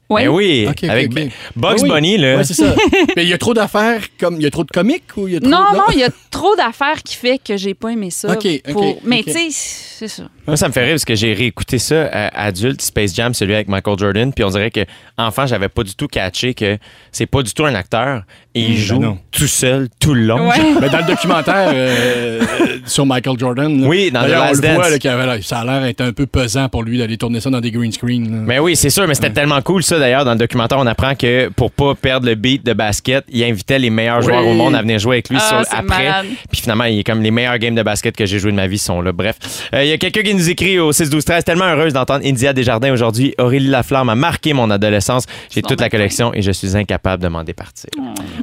[0.07, 0.25] Ouais.
[0.25, 1.09] Ben oui, avec
[1.55, 1.89] Bugs oui.
[1.89, 2.37] Bunny, là.
[2.37, 2.75] Ouais, c'est ça.
[3.15, 5.33] Mais il y a trop d'affaires, comme il y a trop de comiques ou il
[5.33, 7.89] y a trop Non, non, il y a trop d'affaires qui fait que j'ai pas
[7.89, 8.31] aimé ça.
[8.31, 10.29] Ok, ok, pour- Mais tu sais, c'est ça.
[10.47, 13.55] Moi, ça me fait rire parce que j'ai réécouté ça euh, adulte, Space Jam, celui
[13.55, 14.81] avec Michael Jordan, puis on dirait que
[15.17, 16.77] enfant, j'avais pas du tout catché que
[17.11, 18.23] c'est pas du tout un acteur
[18.53, 19.17] et il joue ben non.
[19.31, 20.47] tout seul tout le long.
[20.49, 20.55] Ouais.
[20.79, 24.51] Mais dans le documentaire euh, euh, sur Michael Jordan, là, Oui, dans The d'ailleurs, Last
[24.63, 25.03] on le voit Dance.
[25.03, 27.49] là, avait l'air- ça a l'air d'être un peu pesant pour lui d'aller tourner ça
[27.49, 28.29] dans des green screens.
[28.29, 28.37] là.
[28.45, 31.15] Mais oui, c'est sûr, mais c'était tellement cool ça d'ailleurs dans le documentaire, on apprend
[31.15, 34.75] que pour pas perdre le beat de basket, il invitait les meilleurs joueurs au monde
[34.75, 36.05] à venir jouer avec lui Ah, sur- après.
[36.05, 36.25] malade.
[36.51, 38.67] Puis finalement, il est comme les meilleurs games de basket que j'ai joué de ma
[38.67, 39.11] vie sont là.
[39.11, 39.35] Bref,
[39.73, 42.25] Euh, il y a quelqu'un qui nous écrit au 6 12 13 tellement heureuse d'entendre
[42.25, 43.33] India Desjardins aujourd'hui.
[43.37, 45.25] Aurélie Laflamme a marqué mon adolescence.
[45.49, 47.89] J'ai toute la collection et je suis incapable de m'en départir.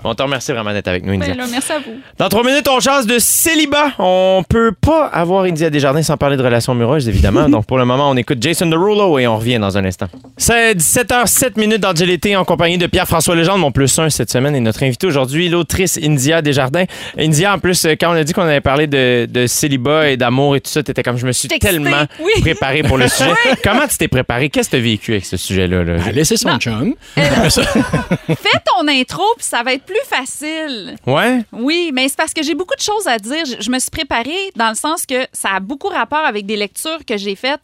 [0.05, 1.29] On te remercie vraiment d'être avec nous, India.
[1.29, 1.93] Ben là, merci à vous.
[2.19, 3.93] Dans trois minutes, on change de célibat.
[3.99, 7.49] On peut pas avoir India Desjardins sans parler de relations amoureuses, évidemment.
[7.49, 10.07] Donc, pour le moment, on écoute Jason Derulo et on revient dans un instant.
[10.37, 14.57] C'est 17h07 minutes dans GLT en compagnie de Pierre-François Legendre, mon plus un cette semaine,
[14.57, 16.85] et notre invité aujourd'hui, l'autrice India Desjardins.
[17.19, 20.57] India, en plus, quand on a dit qu'on avait parlé de, de célibat et d'amour
[20.57, 21.73] et tout ça, t'étais comme, je me suis J'étais
[22.21, 22.33] oui.
[22.41, 23.31] préparé pour le sujet.
[23.63, 24.51] Comment tu t'es préparé?
[24.51, 25.85] Qu'est-ce que tu as vécu avec ce sujet-là?
[25.85, 26.05] là?
[26.05, 26.59] A laissé son Non.
[26.59, 26.95] chum.
[27.17, 30.97] Fais ton intro, puis ça va être plus facile.
[31.07, 31.41] Ouais?
[31.53, 33.45] Oui, mais c'est parce que j'ai beaucoup de choses à dire.
[33.47, 36.57] Je, je me suis préparée dans le sens que ça a beaucoup rapport avec des
[36.57, 37.61] lectures que j'ai faites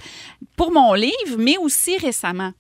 [0.57, 2.53] pour mon livre, mais aussi récemment.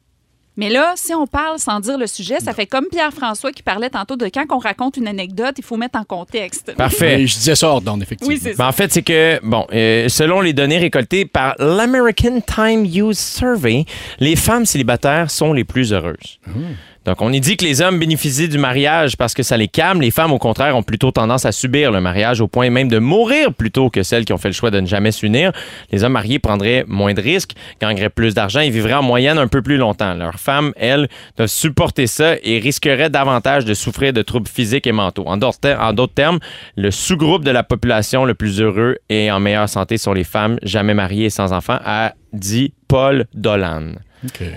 [0.58, 3.88] Mais là, si on parle sans dire le sujet, ça fait comme Pierre-François qui parlait
[3.88, 6.74] tantôt de quand on raconte une anecdote, il faut mettre en contexte.
[6.76, 7.26] Parfait.
[7.26, 8.34] Je disais ça hors d'onde, effectivement.
[8.34, 8.66] Oui, c'est Ben, ça.
[8.68, 13.84] en fait, c'est que, bon, euh, selon les données récoltées par l'American Time Use Survey,
[14.18, 16.40] les femmes célibataires sont les plus heureuses.
[16.46, 16.64] Donc,
[17.08, 20.02] Donc, on y dit que les hommes bénéficient du mariage parce que ça les calme.
[20.02, 22.98] Les femmes, au contraire, ont plutôt tendance à subir le mariage au point même de
[22.98, 25.52] mourir plutôt que celles qui ont fait le choix de ne jamais s'unir.
[25.90, 29.48] Les hommes mariés prendraient moins de risques, gagneraient plus d'argent et vivraient en moyenne un
[29.48, 30.12] peu plus longtemps.
[30.12, 34.92] Leurs femmes, elles, doivent supporter ça et risqueraient davantage de souffrir de troubles physiques et
[34.92, 35.24] mentaux.
[35.26, 36.40] En d'autres termes,
[36.76, 40.58] le sous-groupe de la population le plus heureux et en meilleure santé sont les femmes
[40.62, 43.94] jamais mariées et sans enfants, a dit Paul Dolan.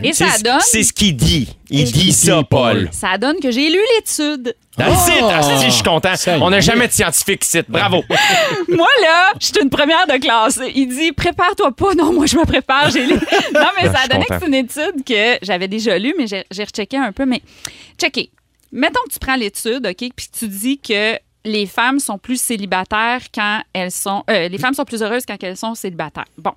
[0.03, 1.55] Et ça C'est- donne, C'est ce qu'il dit.
[1.69, 2.89] Il dit ça, Paul.
[2.91, 4.55] ça donne que j'ai lu l'étude.
[4.77, 6.13] Site, ah, si, je suis content.
[6.41, 7.61] On n'a jamais de scientifique ici.
[7.67, 8.03] Bravo.
[8.67, 10.59] Moi, là, je suis une première de classe.
[10.73, 11.93] Il dit, prépare-toi pas.
[11.93, 12.89] Non, moi, je me prépare.
[12.89, 13.13] J'ai lu.
[13.53, 14.39] Non, mais ça a donné content.
[14.39, 17.25] que c'est une étude que j'avais déjà lue, mais j'ai j'ai rechecké un peu.
[17.25, 17.41] Mais,
[17.99, 18.31] checké.
[18.71, 23.21] Mettons que tu prends l'étude, OK, puis tu dis que les femmes sont plus célibataires
[23.33, 24.23] quand elles sont.
[24.29, 26.25] euh, les femmes sont plus heureuses quand elles sont célibataires.
[26.37, 26.53] Bon.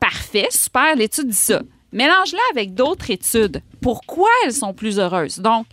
[0.00, 1.60] Parfait, super, l'étude dit ça.
[1.94, 3.62] Mélange-la avec d'autres études.
[3.80, 5.38] Pourquoi elles sont plus heureuses?
[5.38, 5.66] Donc,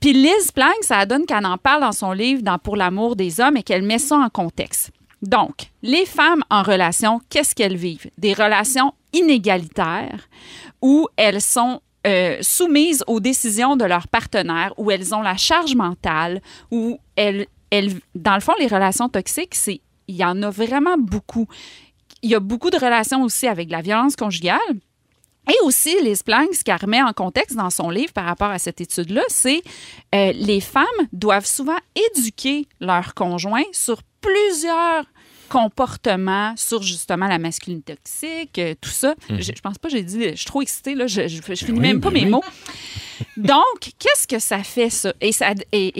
[0.00, 3.38] puis Liz Plank, ça donne qu'elle en parle dans son livre dans Pour l'amour des
[3.40, 4.90] hommes et qu'elle met ça en contexte.
[5.20, 8.10] Donc, les femmes en relation, qu'est-ce qu'elles vivent?
[8.18, 10.28] Des relations inégalitaires
[10.80, 15.76] où elles sont euh, soumises aux décisions de leur partenaire, où elles ont la charge
[15.76, 16.40] mentale,
[16.72, 20.96] où elles, elles dans le fond, les relations toxiques, c'est il y en a vraiment
[20.98, 21.46] beaucoup.
[22.22, 24.58] Il y a beaucoup de relations aussi avec la violence conjugale.
[25.50, 28.58] Et aussi, Liz Plank, ce qu'elle remet en contexte dans son livre par rapport à
[28.58, 29.62] cette étude-là, c'est
[30.14, 35.04] euh, les femmes doivent souvent éduquer leur conjoint sur plusieurs
[35.48, 39.14] comportements, sur justement la masculinité toxique, euh, tout ça.
[39.28, 41.78] Je, je pense pas, j'ai dit, je suis trop excitée, là, je, je, je finis
[41.78, 42.44] oui, même pas mes mots.
[43.36, 45.12] Donc, qu'est-ce que ça fait, ça?
[45.20, 45.92] Et, ça, et,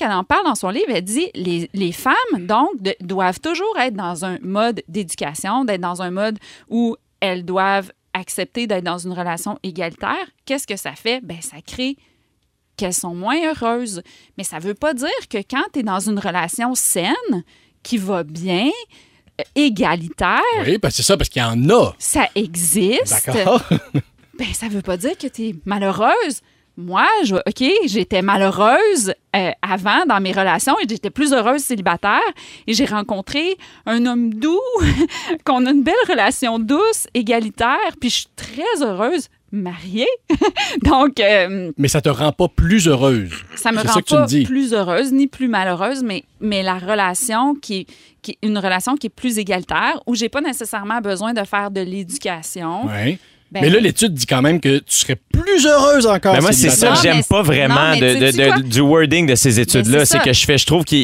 [0.00, 3.78] elle en parle dans son livre, elle dit les, les femmes, donc, de- doivent toujours
[3.78, 6.38] être dans un mode d'éducation, d'être dans un mode
[6.68, 10.26] où elles doivent accepter d'être dans une relation égalitaire.
[10.44, 11.20] Qu'est-ce que ça fait?
[11.24, 11.96] Ben, ça crée
[12.76, 14.02] qu'elles sont moins heureuses.
[14.36, 17.44] Mais ça veut pas dire que quand tu es dans une relation saine,
[17.82, 18.70] qui va bien,
[19.40, 21.94] euh, égalitaire, Oui, parce que c'est ça, parce qu'il y en a.
[21.98, 23.62] ça existe D'accord?
[24.38, 26.40] ben ça veut pas dire que tu es malheureuse.
[26.80, 32.20] Moi, je, OK, j'étais malheureuse euh, avant dans mes relations et j'étais plus heureuse célibataire.
[32.68, 34.60] Et j'ai rencontré un homme doux,
[35.44, 40.06] qu'on a une belle relation douce, égalitaire, puis je suis très heureuse mariée.
[40.84, 43.32] Donc, euh, Mais ça te rend pas plus heureuse.
[43.56, 47.78] ça me rend ça pas plus heureuse ni plus malheureuse, mais, mais la relation qui,
[47.80, 47.86] est-
[48.22, 51.70] qui est une relation qui est plus égalitaire, où j'ai pas nécessairement besoin de faire
[51.70, 52.86] de l'éducation.
[52.86, 53.18] Ouais.
[53.50, 56.34] Ben, mais là, l'étude dit quand même que tu serais plus heureuse encore.
[56.34, 60.04] Mais moi, c'est ça que j'aime pas vraiment non, de, du wording de ces études-là.
[60.04, 60.94] c'est que je fais, je trouve que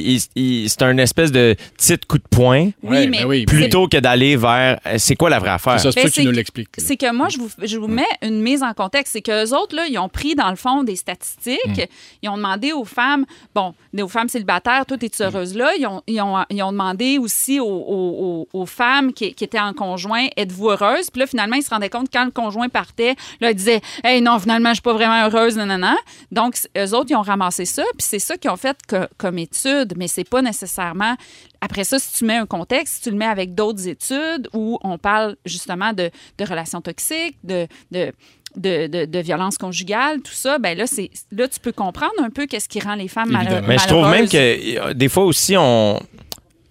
[0.68, 3.96] c'est un espèce de petit coup de poing Ouais, Oui, mais ben oui, plutôt que
[3.96, 5.80] d'aller vers euh, c'est quoi la vraie affaire?
[5.80, 6.76] C'est ça, c'est Ben, nous que- l'expliques.
[6.76, 6.84] là.
[6.86, 9.12] C'est que moi, je vous, je vous mets une mise en contexte.
[9.14, 11.58] C'est qu'eux autres, là, ils ont pris, dans le fond, des statistiques.
[11.66, 11.84] Mm.
[12.22, 13.24] Ils ont demandé aux femmes,
[13.54, 15.70] bon, aux femmes célibataires, toi, es-tu heureuse là?
[15.78, 19.44] Ils ont, ils ont, ils ont demandé aussi aux, aux- aux- aux femmes qui, qui
[19.44, 21.10] étaient en conjoint, êtes-vous heureuse?
[21.10, 23.80] Puis là, finalement, ils se rendaient compte que quand le conjoint partait, là, ils disaient,
[24.02, 25.96] hey, non, finalement, je suis pas vraiment heureuse, non, non, non.
[26.30, 27.82] Donc, eux autres, ils ont ramassé ça.
[27.96, 31.14] Puis c'est ça qu'ils ont fait co- comme étude, mais c'est pas nécessairement.
[31.60, 34.78] Après ça, si tu mets un contexte, si tu le mets avec d'autres études où
[34.82, 38.12] on parle justement de, de relations toxiques, de, de,
[38.56, 42.30] de, de, de violence conjugale, tout ça, ben là, c'est là, tu peux comprendre un
[42.30, 43.64] peu qu'est-ce qui rend les femmes malheureuses.
[43.66, 46.00] Mais je trouve même que euh, des fois aussi, on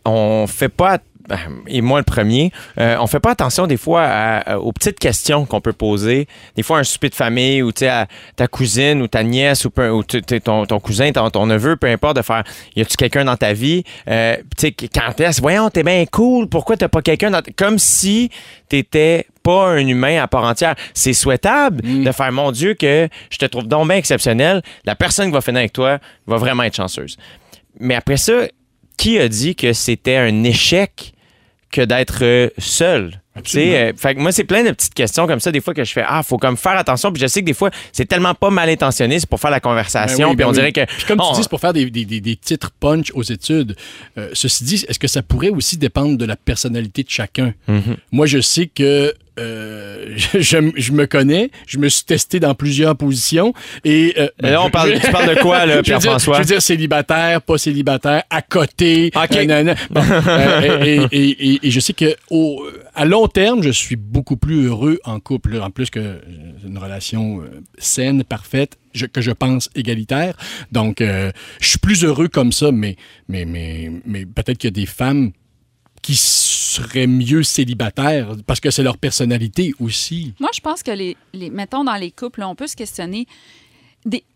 [0.06, 1.00] on fait pas
[1.68, 5.00] et moi le premier, euh, on fait pas attention des fois à- à- aux petites
[5.00, 6.28] questions qu'on peut poser.
[6.56, 10.04] Des fois, un souper de famille ou à ta cousine ou ta nièce ou, ou
[10.04, 12.44] ton, ton cousin, ton, ton neveu, peu importe, de faire
[12.76, 13.84] y a-tu quelqu'un dans ta vie?
[14.10, 14.36] Euh,
[14.94, 18.30] quand est-ce Voyons, t'es bien cool, pourquoi t'as pas quelqu'un dans Comme si
[18.70, 20.76] t'étais pas un humain à part entière.
[20.94, 24.62] C'est souhaitable de faire mon Dieu que je te trouve donc bien exceptionnel.
[24.86, 27.18] La personne qui va finir avec toi va vraiment être chanceuse.
[27.80, 28.34] Mais après ça,
[28.98, 31.14] qui a dit que c'était un échec
[31.72, 33.20] que d'être euh, seul?
[33.56, 35.92] Euh, fait que moi, c'est plein de petites questions comme ça, des fois, que je
[35.92, 37.12] fais Ah, faut comme faire attention.
[37.12, 39.60] Puis je sais que des fois, c'est tellement pas mal intentionné, c'est pour faire la
[39.60, 40.28] conversation.
[40.28, 40.54] Ben oui, puis ben on oui.
[40.56, 40.86] dirait que.
[40.86, 43.24] Puis comme on- tu dis, c'est pour faire des, des- des- des titres punch aux
[43.24, 43.76] études.
[44.20, 47.56] Euh, ceci dit, est-ce que ça pourrait aussi dépendre de la personnalité de chacun?
[47.68, 47.98] Mhm.
[48.12, 52.54] Moi, je sais que euh, je, je- je me connais, je me suis testé dans
[52.56, 53.54] plusieurs positions
[53.84, 54.14] et...
[54.18, 56.36] euh, Là, on parle, tu parles de quoi, là, je veux, dire, Pierre-François?
[56.36, 59.12] je veux dire célibataire, pas célibataire, à côté.
[59.16, 59.36] OK.
[59.36, 59.76] euh.
[59.90, 63.96] Bon, euh, et, et- et- et je sais que au, à long terme, je suis
[63.96, 65.60] beaucoup plus heureux en couple.
[65.62, 66.18] En plus que euh,
[66.66, 70.36] une relation euh, saine, parfaite, je- que je pense égalitaire.
[70.72, 71.32] Donc, euh,
[71.62, 72.96] je suis plus heureux comme ça, mais,
[73.28, 75.32] mais, mais, mais peut-être qu'il y a des femmes
[76.04, 80.36] qui seraient mieux célibataires parce que c'est leur personnalité aussi.
[80.40, 81.18] Moi, je pense que les,
[81.50, 83.26] mettons dans les couples, on peut se questionner.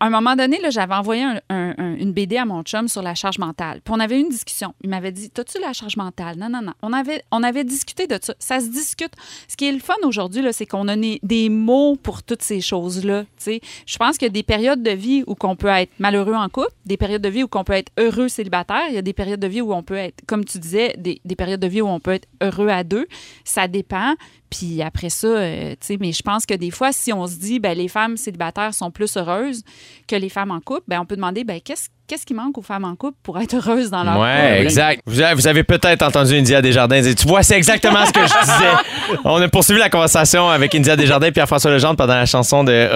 [0.00, 3.02] À un moment donné, j'avais envoyé un- un- un- une BD à mon chum sur
[3.02, 3.80] la charge mentale.
[3.84, 4.74] Puis on avait eu une discussion.
[4.82, 6.36] Il m'avait dit T'as-tu la charge mentale?
[6.38, 6.72] Non, non, non.
[6.82, 8.34] On avait, discuté de ça.
[8.38, 9.12] Ça se discute.
[9.48, 13.24] Ce qui est le fun aujourd'hui, c'est qu'on a des mots pour toutes ces choses-là.
[13.46, 16.48] Je pense qu'il y a des périodes de vie où on peut être malheureux en
[16.48, 18.84] couple, des périodes de vie où on peut être heureux célibataire.
[18.88, 21.36] Il y a des périodes de vie où on peut être, comme tu disais, des
[21.36, 23.06] périodes de vie où on peut être heureux à deux.
[23.44, 24.14] Ça dépend.
[24.50, 27.36] Puis après ça, euh, tu sais, mais je pense que des fois, si on se
[27.36, 29.62] dit, ben, les femmes célibataires sont plus heureuses
[30.06, 32.62] que les femmes en couple, ben, on peut demander, ben, qu'est-ce qu'est-ce qui manque aux
[32.62, 34.62] femmes en couple pour être heureuses dans leur Ouais, couple?
[34.62, 35.02] exact.
[35.06, 39.18] Vous avez, peut-être entendu India Desjardins dire, tu vois, c'est exactement ce que je disais.
[39.24, 42.88] On a poursuivi la conversation avec India Desjardins et Pierre-François Legendre pendant la chanson de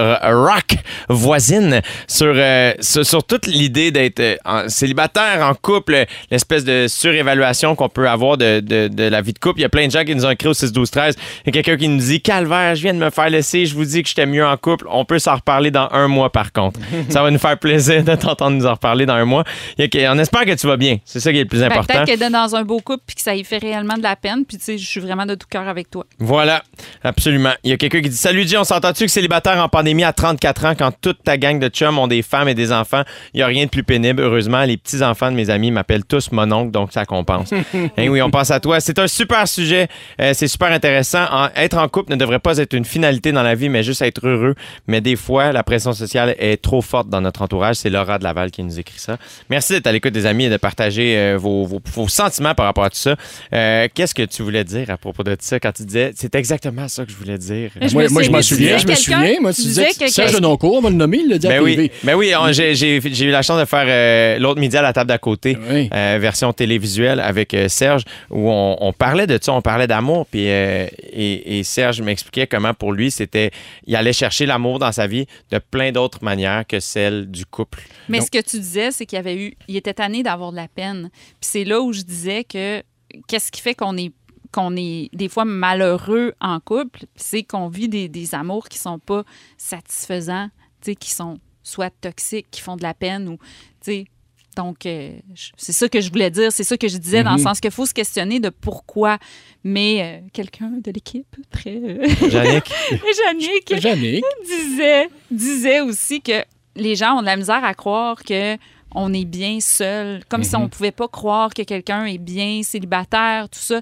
[0.45, 0.75] Rock
[1.09, 7.75] voisine sur, euh, sur, sur toute l'idée d'être euh, célibataire, en couple, l'espèce de surévaluation
[7.75, 9.59] qu'on peut avoir de, de, de la vie de couple.
[9.59, 11.47] Il y a plein de gens qui nous ont écrit au 6 12 13 Il
[11.55, 13.85] y a quelqu'un qui nous dit Calvaire, je viens de me faire laisser, je vous
[13.85, 14.85] dis que j'étais mieux en couple.
[14.89, 16.79] On peut s'en reparler dans un mois par contre.
[17.09, 19.43] Ça va nous faire plaisir de t'entendre nous en reparler dans un mois.
[19.79, 20.97] On espère que tu vas bien.
[21.05, 21.93] C'est ça qui est le plus Ben, important.
[21.93, 24.15] Peut-être qu'elle est dans un beau couple puis que ça y fait réellement de la
[24.15, 24.45] peine.
[24.47, 26.05] Puis, tu sais, je suis vraiment de tout cœur avec toi.
[26.19, 26.63] Voilà,
[27.03, 27.51] absolument.
[27.63, 30.13] Il y a quelqu'un qui dit Salut G, on s'entend-tu que célibataire en pandémie à
[30.13, 33.37] 34 ans, quand toute ta gang de chums ont des femmes et des enfants, il
[33.37, 34.21] n'y a rien de plus pénible.
[34.21, 37.51] Heureusement, les petits-enfants de mes amis m'appellent tous mon oncle, donc ça compense.
[37.97, 38.79] Eh oui, on pense à toi.
[38.79, 39.87] C'est un super sujet.
[40.19, 41.25] Euh, c'est super intéressant.
[41.31, 44.01] En- être en couple ne devrait pas être une finalité dans la vie, mais juste
[44.01, 44.55] être heureux.
[44.87, 47.75] Mais des fois, la pression sociale est trop forte dans notre entourage.
[47.77, 49.17] C'est Laura de Laval qui nous écrit ça.
[49.49, 52.65] Merci d'être à l'écoute des amis et de partager euh, vos, vos- vos sentiments par
[52.65, 53.15] rapport à tout ça.
[53.53, 56.87] Euh, Qu'est-ce que tu voulais dire à propos de ça quand tu disais c'est exactement
[56.87, 57.71] ça que je voulais dire?
[57.81, 59.35] Je moi, moi, je m'en souviens, je me souviens.
[59.41, 61.61] Moi, tu disais que Serge Denoncourt, on va le nommer, il l'a dit à Ben
[61.61, 65.07] oui, ben oui j'ai eu la chance de faire euh, l'autre midi à la table
[65.09, 65.89] d'à côté, Oui.
[65.93, 70.25] euh, version télévisuelle avec euh, Serge, où on, on parlait de ça, on parlait d'amour,
[70.29, 73.51] puis euh, et, et Serge m'expliquait comment pour lui c'était,
[73.87, 77.81] il allait chercher l'amour dans sa vie de plein d'autres manières que celle du couple.
[78.09, 80.51] Mais Donc- ce que tu disais, c'est qu'il y avait eu, il était tanné d'avoir
[80.51, 81.09] de la peine.
[81.13, 82.81] Puis c'est là où je disais que
[83.27, 84.11] qu'est-ce qui fait qu'on est
[84.51, 88.99] qu'on est des fois malheureux en couple, c'est qu'on vit des, des amours qui sont
[88.99, 89.23] pas
[89.57, 90.49] satisfaisants,
[90.81, 93.41] tu sais, qui sont soit toxiques, qui font de la peine ou, tu
[93.81, 94.05] sais,
[94.55, 95.13] donc euh,
[95.57, 97.43] c'est ça que je voulais dire, c'est ça que je disais dans le Mhm.
[97.43, 99.17] sens qu'il faut se questionner de pourquoi.
[99.63, 102.05] Mais euh, quelqu'un de l'équipe, très euh,
[104.45, 106.43] disait, disait aussi que
[106.75, 108.55] les gens ont de la misère à croire que
[108.95, 113.49] on est bien seul, comme si on pouvait pas croire que quelqu'un est bien célibataire,
[113.49, 113.81] tout ça.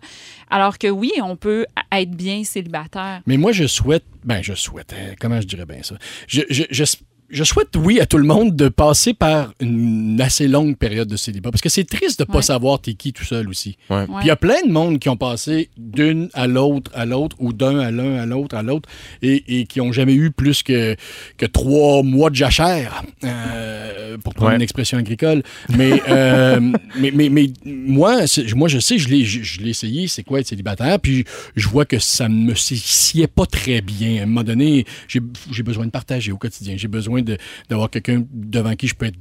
[0.49, 3.22] Alors que oui, on peut être bien célibataire.
[3.26, 5.95] Mais moi, je souhaite, ben, je souhaite, hein, comment je dirais bien ça?
[6.28, 6.84] Je, je, je,
[7.32, 11.16] je souhaite, oui, à tout le monde de passer par une assez longue période de
[11.16, 11.50] célibat.
[11.52, 12.42] Parce que c'est triste de pas Ouais.
[12.42, 13.78] savoir t'es qui tout seul aussi.
[13.90, 14.06] Ouais.
[14.06, 17.36] Puis il y a plein de monde qui ont passé d'une à l'autre, à l'autre,
[17.40, 18.90] ou d'un à l'un, à l'autre, à l'autre,
[19.22, 20.96] et, et qui ont jamais eu plus que,
[21.38, 24.56] que trois mois de jachère, euh, pour prendre Ouais.
[24.58, 25.44] une expression agricole.
[25.78, 26.60] Mais, euh,
[27.00, 28.22] mais, mais, mais moi,
[28.56, 31.24] moi, je sais, je l'ai, je, je l'ai essayé, c'est quoi être célibataire, puis
[31.56, 34.20] je vois que ça me sied pas très bien.
[34.20, 35.22] À un moment donné, j'ai,
[35.52, 36.76] j'ai besoin de partager au quotidien.
[36.78, 37.38] J'ai besoin de,
[37.69, 39.17] d'avoir quelqu'un devant qui je peux être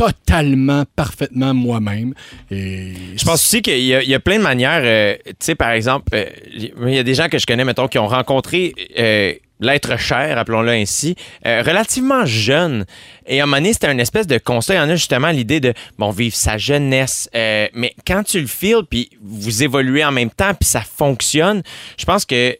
[0.00, 2.14] totalement, parfaitement moi-même.
[2.50, 4.80] Et Je pense aussi qu'il y, y a plein de manières.
[4.82, 6.24] euh, tu sais, par exemple, euh,
[6.54, 10.38] il y a des gens que je connais, mettons, qui ont rencontré euh, l'être cher,
[10.38, 12.86] appelons-le ainsi, relativement jeune.
[13.26, 14.74] Et à un moment donné, c'était une espèce de constat.
[14.74, 17.28] Il y en a justement l'idée de, bon, vivre sa jeunesse.
[17.34, 21.62] mais quand tu le feels, puis vous évoluez en même temps, puis ça fonctionne,
[21.98, 22.56] je pense que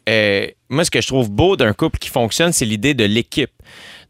[0.68, 3.51] moi, ce que je trouve beau d'un couple qui fonctionne, c'est l'idée de l'équipe.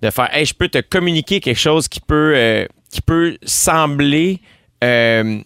[0.03, 4.41] De faire, hey, je peux te communiquer quelque chose qui peut, euh, qui peut sembler.
[4.83, 5.41] euh,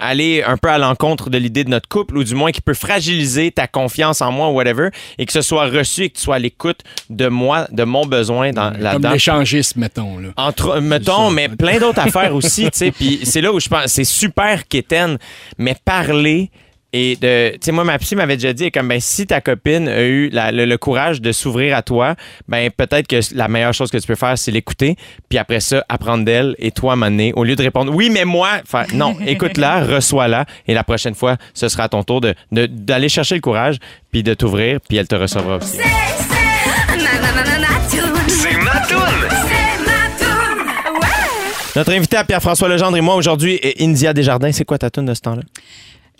[0.00, 2.74] aller un peu à l'encontre de l'idée de notre couple ou du moins qui peut
[2.74, 6.22] fragiliser ta confiance en moi ou whatever et que ce soit reçu et que tu
[6.22, 6.80] sois à l'écoute
[7.10, 9.10] de moi, de mon besoin dans, comme là-dedans.
[9.10, 10.18] l'échangiste, mettons.
[10.18, 10.28] Là.
[10.36, 12.90] Entre, mettons, mais plein d'autres affaires aussi, tu sais.
[12.92, 15.18] Puis c'est là où je pense, c'est super quétaine,
[15.58, 16.50] mais parler
[16.92, 19.88] et de, tu sais, moi, ma psy m'avait déjà dit, comme, ben, si ta copine
[19.88, 22.14] a eu la- le, le courage de s'ouvrir à toi,
[22.48, 24.96] ben, peut-être que la meilleure chose que tu peux faire, c'est l'écouter,
[25.28, 28.60] puis après ça, apprendre d'elle, et toi, m'amener, au lieu de répondre, oui, mais moi,
[28.66, 32.66] faire, non, écoute-la, reçois-la, et la prochaine fois, ce sera à ton tour de, de-
[32.66, 33.76] d'aller chercher le courage,
[34.10, 35.76] puis de t'ouvrir, puis elle te recevra aussi.
[38.28, 39.28] C'est ma toune.
[41.76, 44.50] Notre invité à Pierre-François Legendre et moi aujourd'hui est India Desjardins.
[44.52, 45.42] C'est quoi ta tune de ce temps-là?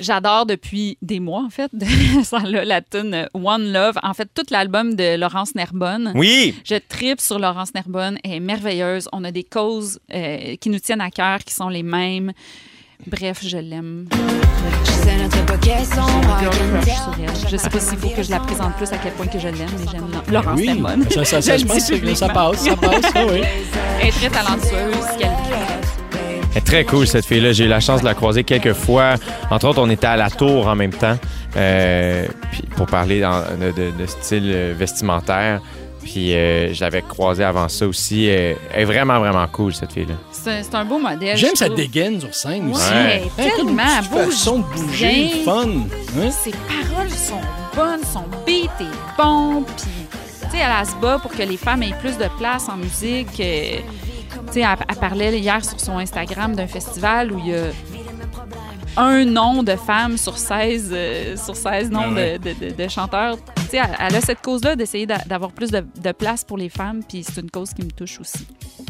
[0.01, 1.71] J'adore depuis des mois, en fait,
[2.25, 3.97] ça, là, la tune One Love.
[4.03, 6.13] En fait, tout l'album de Laurence Nerbonne.
[6.15, 6.55] Oui!
[6.65, 8.19] Je tripe sur Laurence Nerbonne.
[8.25, 9.09] Elle est merveilleuse.
[9.13, 12.33] On a des causes euh, qui nous tiennent à cœur, qui sont les mêmes.
[13.07, 14.09] Bref, je l'aime.
[17.51, 19.49] Je sais pas s'il faut que je la présente plus à quel point que je
[19.49, 20.99] l'aime, mais j'aime Laurence Oui, Lemon.
[21.11, 23.05] ça, ça, ça, Je pense que ça passe, ça passe.
[23.31, 23.41] oui.
[24.01, 25.17] Elle est très talentueuse.
[25.19, 25.31] qu'elle
[26.61, 27.53] Elle est très cool, cette fille-là.
[27.53, 29.15] J'ai eu la chance de la croiser quelques fois.
[29.49, 31.17] Entre autres, on était à la tour en même temps
[31.57, 35.61] euh, puis pour parler de, de- de style vestimentaire.
[36.03, 38.29] Puis euh, je l'avais croisée avant ça aussi.
[38.29, 40.15] Euh, Elle est vraiment, vraiment cool, cette fille-là.
[40.33, 41.37] C'est c'est un beau modèle.
[41.37, 42.91] J'aime sa dégaine sur scène aussi.
[42.93, 45.67] Ouais, tellement bouge façon de bouger, fun.
[46.19, 46.31] Hein?
[46.33, 47.41] Ses paroles sont
[47.77, 49.85] bonnes, son beat est bon, puis
[50.51, 52.77] tu sais, elle, elle se bat pour que les femmes aient plus de place en
[52.79, 53.39] musique.
[53.39, 53.79] euh,
[54.49, 57.67] tu sais, elle, parlait hier sur son Instagram d'un festival où il y a
[58.99, 62.39] un nom de femme sur 16, euh, sur 16 noms Ah ouais.
[62.39, 63.37] de, de- de- de chanteurs.
[63.57, 66.59] Tu sais, elle, elle a cette cause-là d'essayer d'a- d'avoir plus de, de place pour
[66.59, 68.47] les femmes, puis c'est une cause qui me touche aussi.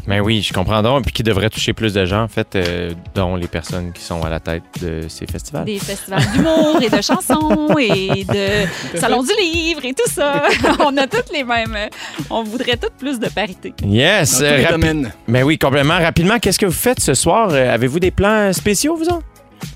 [0.06, 1.04] Mais oui, je comprends donc.
[1.04, 4.22] Puis qui devrait toucher plus de gens, en fait, euh, dont les personnes qui sont
[4.22, 5.64] à la tête de ces festivals.
[5.66, 10.44] Des festivals d'humour et de chansons et de salon du livre et tout ça.
[10.80, 11.74] on a toutes les mêmes.
[11.76, 11.88] euh,
[12.30, 13.74] On voudrait toutes plus de parité.
[13.84, 14.32] Yes!
[14.32, 15.12] Dans tous euh, les rapi- domaines.
[15.26, 15.98] Mais oui, complètement.
[15.98, 17.50] Rapidement, qu'est-ce que vous faites ce soir?
[17.52, 19.24] Avez-vous des plans spéciaux, vous autres?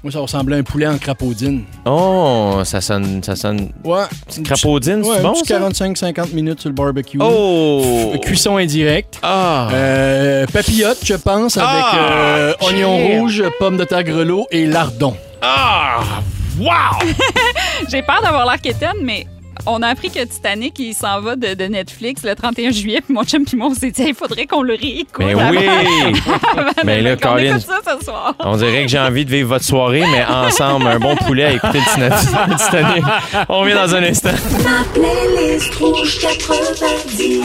[0.02, 1.62] Moi, ça ressemblait à un poulet en crapaudine.
[1.86, 3.70] Oh, ça sonne, ça sonne.
[3.84, 4.02] Ouais.
[4.44, 5.60] Crapaudine, Ouais, c'est bon, petit ça?
[5.60, 7.18] 45-50 minutes sur le barbecue.
[7.20, 8.12] Oh!
[8.22, 9.18] Cuisson indirect.
[9.22, 9.68] Ah!
[9.72, 12.68] Euh, papillote, je pense, avec Ah, euh, shit.
[12.68, 15.16] oignon rouge, pommes de terre grelot et lardon.
[15.40, 16.00] Ah!
[16.58, 16.68] Wow!
[17.90, 19.26] J'ai peur d'avoir l'air quétaine, mais
[19.66, 23.00] on a appris que Titanic, il s'en va de, de Netflix le 31 juillet.
[23.04, 25.18] Puis mon chum puis moi, on s'est dit, il faudrait qu'on le réécoute.
[25.24, 26.12] Mais avant- oui!
[26.84, 28.34] Mais de- là, Colin- écoute ça ce soir.
[28.40, 31.52] On dirait que j'ai envie de vivre votre soirée, mais ensemble, un bon poulet à
[31.52, 33.04] écouter le Titanic.
[33.48, 34.30] On revient dans un instant.
[34.64, 37.42] Ma playlist rouge 90.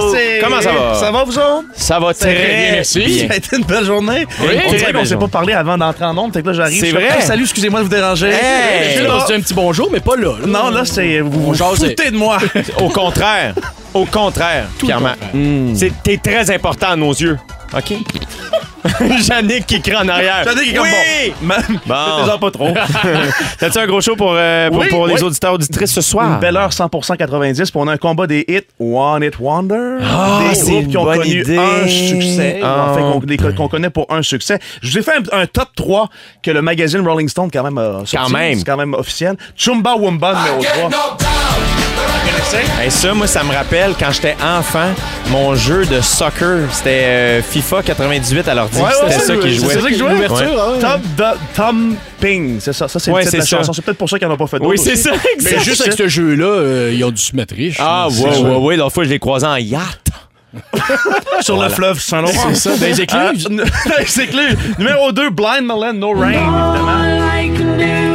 [0.00, 0.40] Merci.
[0.42, 0.94] Comment ça va?
[0.94, 1.64] Ça va, vous autres?
[1.74, 3.20] Ça va très bien, merci.
[3.20, 4.26] Ça a été une belle journée.
[4.40, 6.32] Oui, on dirait qu'on s'est pas parlé avant d'entrer en onde.
[6.32, 6.80] Fait que là, j'arrive.
[6.80, 7.08] C'est vrai?
[7.16, 8.28] Hey, salut, excusez-moi de vous déranger.
[8.28, 8.98] Hey!
[8.98, 10.32] Je un petit bonjour, mais pas là.
[10.40, 10.46] là.
[10.46, 11.20] Non, là, c'est.
[11.20, 12.38] Vous vous foutez de moi.
[12.80, 13.54] Au contraire.
[13.92, 15.30] Au contraire, Tout le Pierre-Ma- contraire.
[15.34, 15.74] Mm.
[15.76, 17.38] C'est- T'es très important à nos yeux.
[17.76, 17.94] OK?
[19.26, 20.44] Jannick qui crie en arrière.
[20.44, 21.34] Jannick qui est comme oui!
[21.40, 21.54] bon.
[21.86, 22.24] Bon.
[22.24, 22.74] Faites-en pas trop.
[23.58, 26.34] T'as-tu un gros show pour, euh, pour, Oui, pour les auditeurs auditrices ce soir?
[26.34, 29.98] Une belle heure 100% 90 pour on a un combat des hits One Hit Wonder.
[30.02, 31.58] Ah, des groupes qui ont connu idée.
[31.58, 32.60] un succès.
[32.62, 32.90] Ah.
[32.90, 34.58] En fait, qu'on connaît pour un succès.
[34.82, 36.08] Je vous ai fait un, un top 3
[36.42, 38.16] que le magazine Rolling Stone quand même a sorti.
[38.16, 38.58] Quand même.
[38.58, 39.36] C'est quand même officiel.
[39.56, 41.33] Chumba Wumba numéro 3.
[42.80, 44.88] Hey, ça, moi, ça me rappelle quand j'étais enfant,
[45.30, 48.76] mon jeu de soccer, c'était euh, FIFA 98 à l'ordi.
[48.78, 49.74] Ouais, ouais, c'était ça qui jouait.
[49.74, 50.12] C'est ça qui jouait?
[50.12, 50.78] L'ouverture, Ouais.
[50.84, 50.98] ah.
[50.98, 52.86] Tom, Do- Tom Ping, c'est ça.
[52.86, 53.56] Ça, c'est Ouais, le titre de la c'est ça.
[53.58, 53.72] chanson.
[53.72, 54.70] C'est peut-être pour ça qu'ils n'en ont pas fait d'autres.
[54.70, 55.62] Oui, c'est ça, Mais exact.
[55.64, 57.76] juste avec ce jeu-là, euh, ils ont dû se mettre riches.
[57.80, 58.76] Ah, ouais, ouais, ouais.
[58.76, 60.00] L'autre fois, je l'ai croisé en yacht.
[61.40, 62.32] Sur le fleuve Saint-Laurent.
[62.52, 63.48] C'est ça, les écluses.
[63.50, 64.56] Ah, les écluses.
[64.78, 68.13] Numéro 2, Blind Melon, No Rain, évidemment.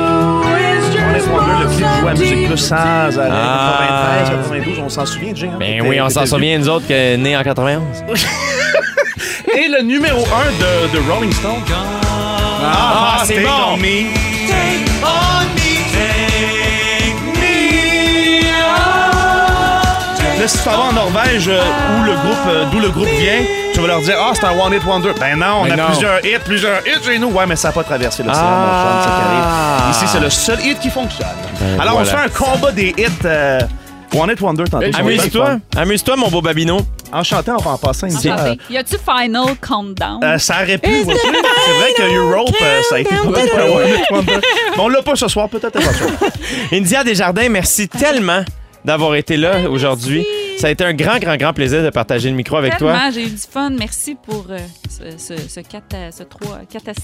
[2.10, 3.30] À Musique Plus sans arrêt.
[3.32, 4.24] Ah.
[4.28, 5.48] 93, 92, on s'en souvient, Jay.
[5.48, 5.58] hein?
[5.60, 7.84] Ben oui, on s'en souvient, nous autres, que nés en 91.
[8.08, 8.16] vieux.
[9.58, 11.62] Et le numéro 1 de, de Rolling Stone.
[12.64, 13.74] Ah, c'est Take bon.
[13.74, 15.59] On me.
[20.50, 21.62] Si tu t'en vas en Norvège, euh,
[22.00, 23.42] où le groupe, euh, d'où le groupe vient,
[23.74, 25.12] tu vas leur dire Ah, c'est un One Hit Wonder.
[25.20, 25.86] Ben non, on Ben a non.
[25.88, 27.30] plusieurs hits, plusieurs hits chez nous.
[27.32, 28.96] Ouais, mais ça n'a pas traversé l'océan, Ah.
[28.96, 29.96] mon chum, arrive.
[29.96, 31.28] Ici, c'est le seul hit qui fonctionne.
[31.80, 32.06] Alors, on Ben voilà.
[32.06, 33.60] se fait un combat des hits euh,
[34.16, 34.80] One Hit Wonder tantôt.
[34.80, 35.46] Ben, Ça va être Amuse-toi.
[35.46, 35.60] fun.
[35.82, 36.80] Amuse-toi, mon beau babino.
[37.12, 38.20] Enchanté, on va en passer une.
[38.70, 40.24] Y a-tu Final Countdown?
[40.24, 40.92] euh, ça aurait pu.
[40.92, 44.40] C'est vrai que Europe, euh, ça a été un One Hit Wonder.
[44.76, 46.26] Mais on l'a pas ce soir, peut-être pas.
[46.72, 48.44] India Desjardins, merci tellement
[48.86, 50.26] d'avoir été là aujourd'hui.
[50.60, 52.94] Ça a été un grand, grand, grand plaisir de partager le micro avec toi.
[53.14, 53.70] J'ai eu du fun.
[53.70, 54.58] Merci pour euh,
[54.90, 57.02] ce, ce, ce 4 à, ce 3, 4 à 6.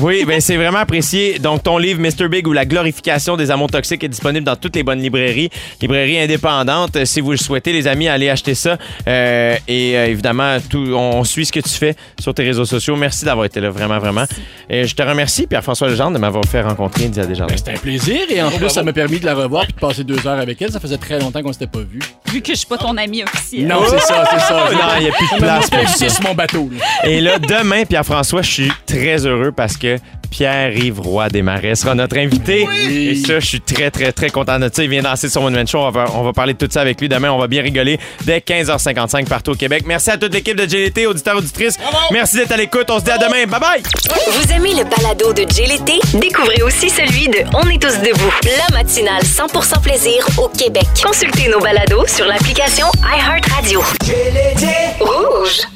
[0.00, 1.38] Oui, ben c'est vraiment apprécié.
[1.38, 2.26] Donc, ton livre Mr.
[2.28, 5.50] Big ou la glorification des amours toxiques est disponible dans toutes les bonnes librairies,
[5.80, 7.04] librairies indépendantes.
[7.04, 8.76] Si vous le souhaitez, les amis, allez acheter ça.
[9.06, 12.96] Euh, et euh, évidemment, tout, on suit ce que tu fais sur tes réseaux sociaux.
[12.96, 14.24] Merci d'avoir été là, vraiment, vraiment.
[14.68, 17.54] Et je te remercie, Pierre-François Legendre, de m'avoir fait rencontrer India Desjardins.
[17.54, 19.78] Ben, C'était un plaisir et en plus, ça m'a permis de la revoir puis de
[19.78, 20.72] passer deux heures avec elle.
[20.72, 22.00] Ça faisait très longtemps qu'on s'était pas vu.
[22.32, 23.66] Vu que je suis pas ton ami officiel.
[23.66, 24.68] Non, c'est ça, c'est ça.
[24.72, 26.08] Non, il n'y a plus de place pour ça.
[26.08, 26.70] sur mon bateau.
[27.04, 29.98] Et là, demain, Pierre-François, je suis très heureux parce que
[30.30, 32.66] Pierre-Yves Roy Desmarais sera notre invité.
[32.88, 34.82] Et ça, je suis très, très, très content de ça.
[34.82, 35.78] Il vient danser sur One Man Show.
[35.78, 37.30] On va, on va parler de tout ça avec lui demain.
[37.30, 39.84] On va bien rigoler dès 15h55 partout au Québec.
[39.86, 41.78] Merci à toute l'équipe de GLT, auditeurs, auditrices.
[42.12, 42.90] Merci d'être à l'écoute.
[42.90, 43.46] On se dit à demain.
[43.46, 43.82] Bye bye!
[44.32, 45.98] Vous aimez le balado de L'été?
[46.18, 50.86] Découvrez aussi celui de On est tous debout, la matinale 100% plaisir au Québec.
[51.02, 53.82] Consultez nos balados sur l'application iHeartRadio.
[55.00, 55.75] Rouge.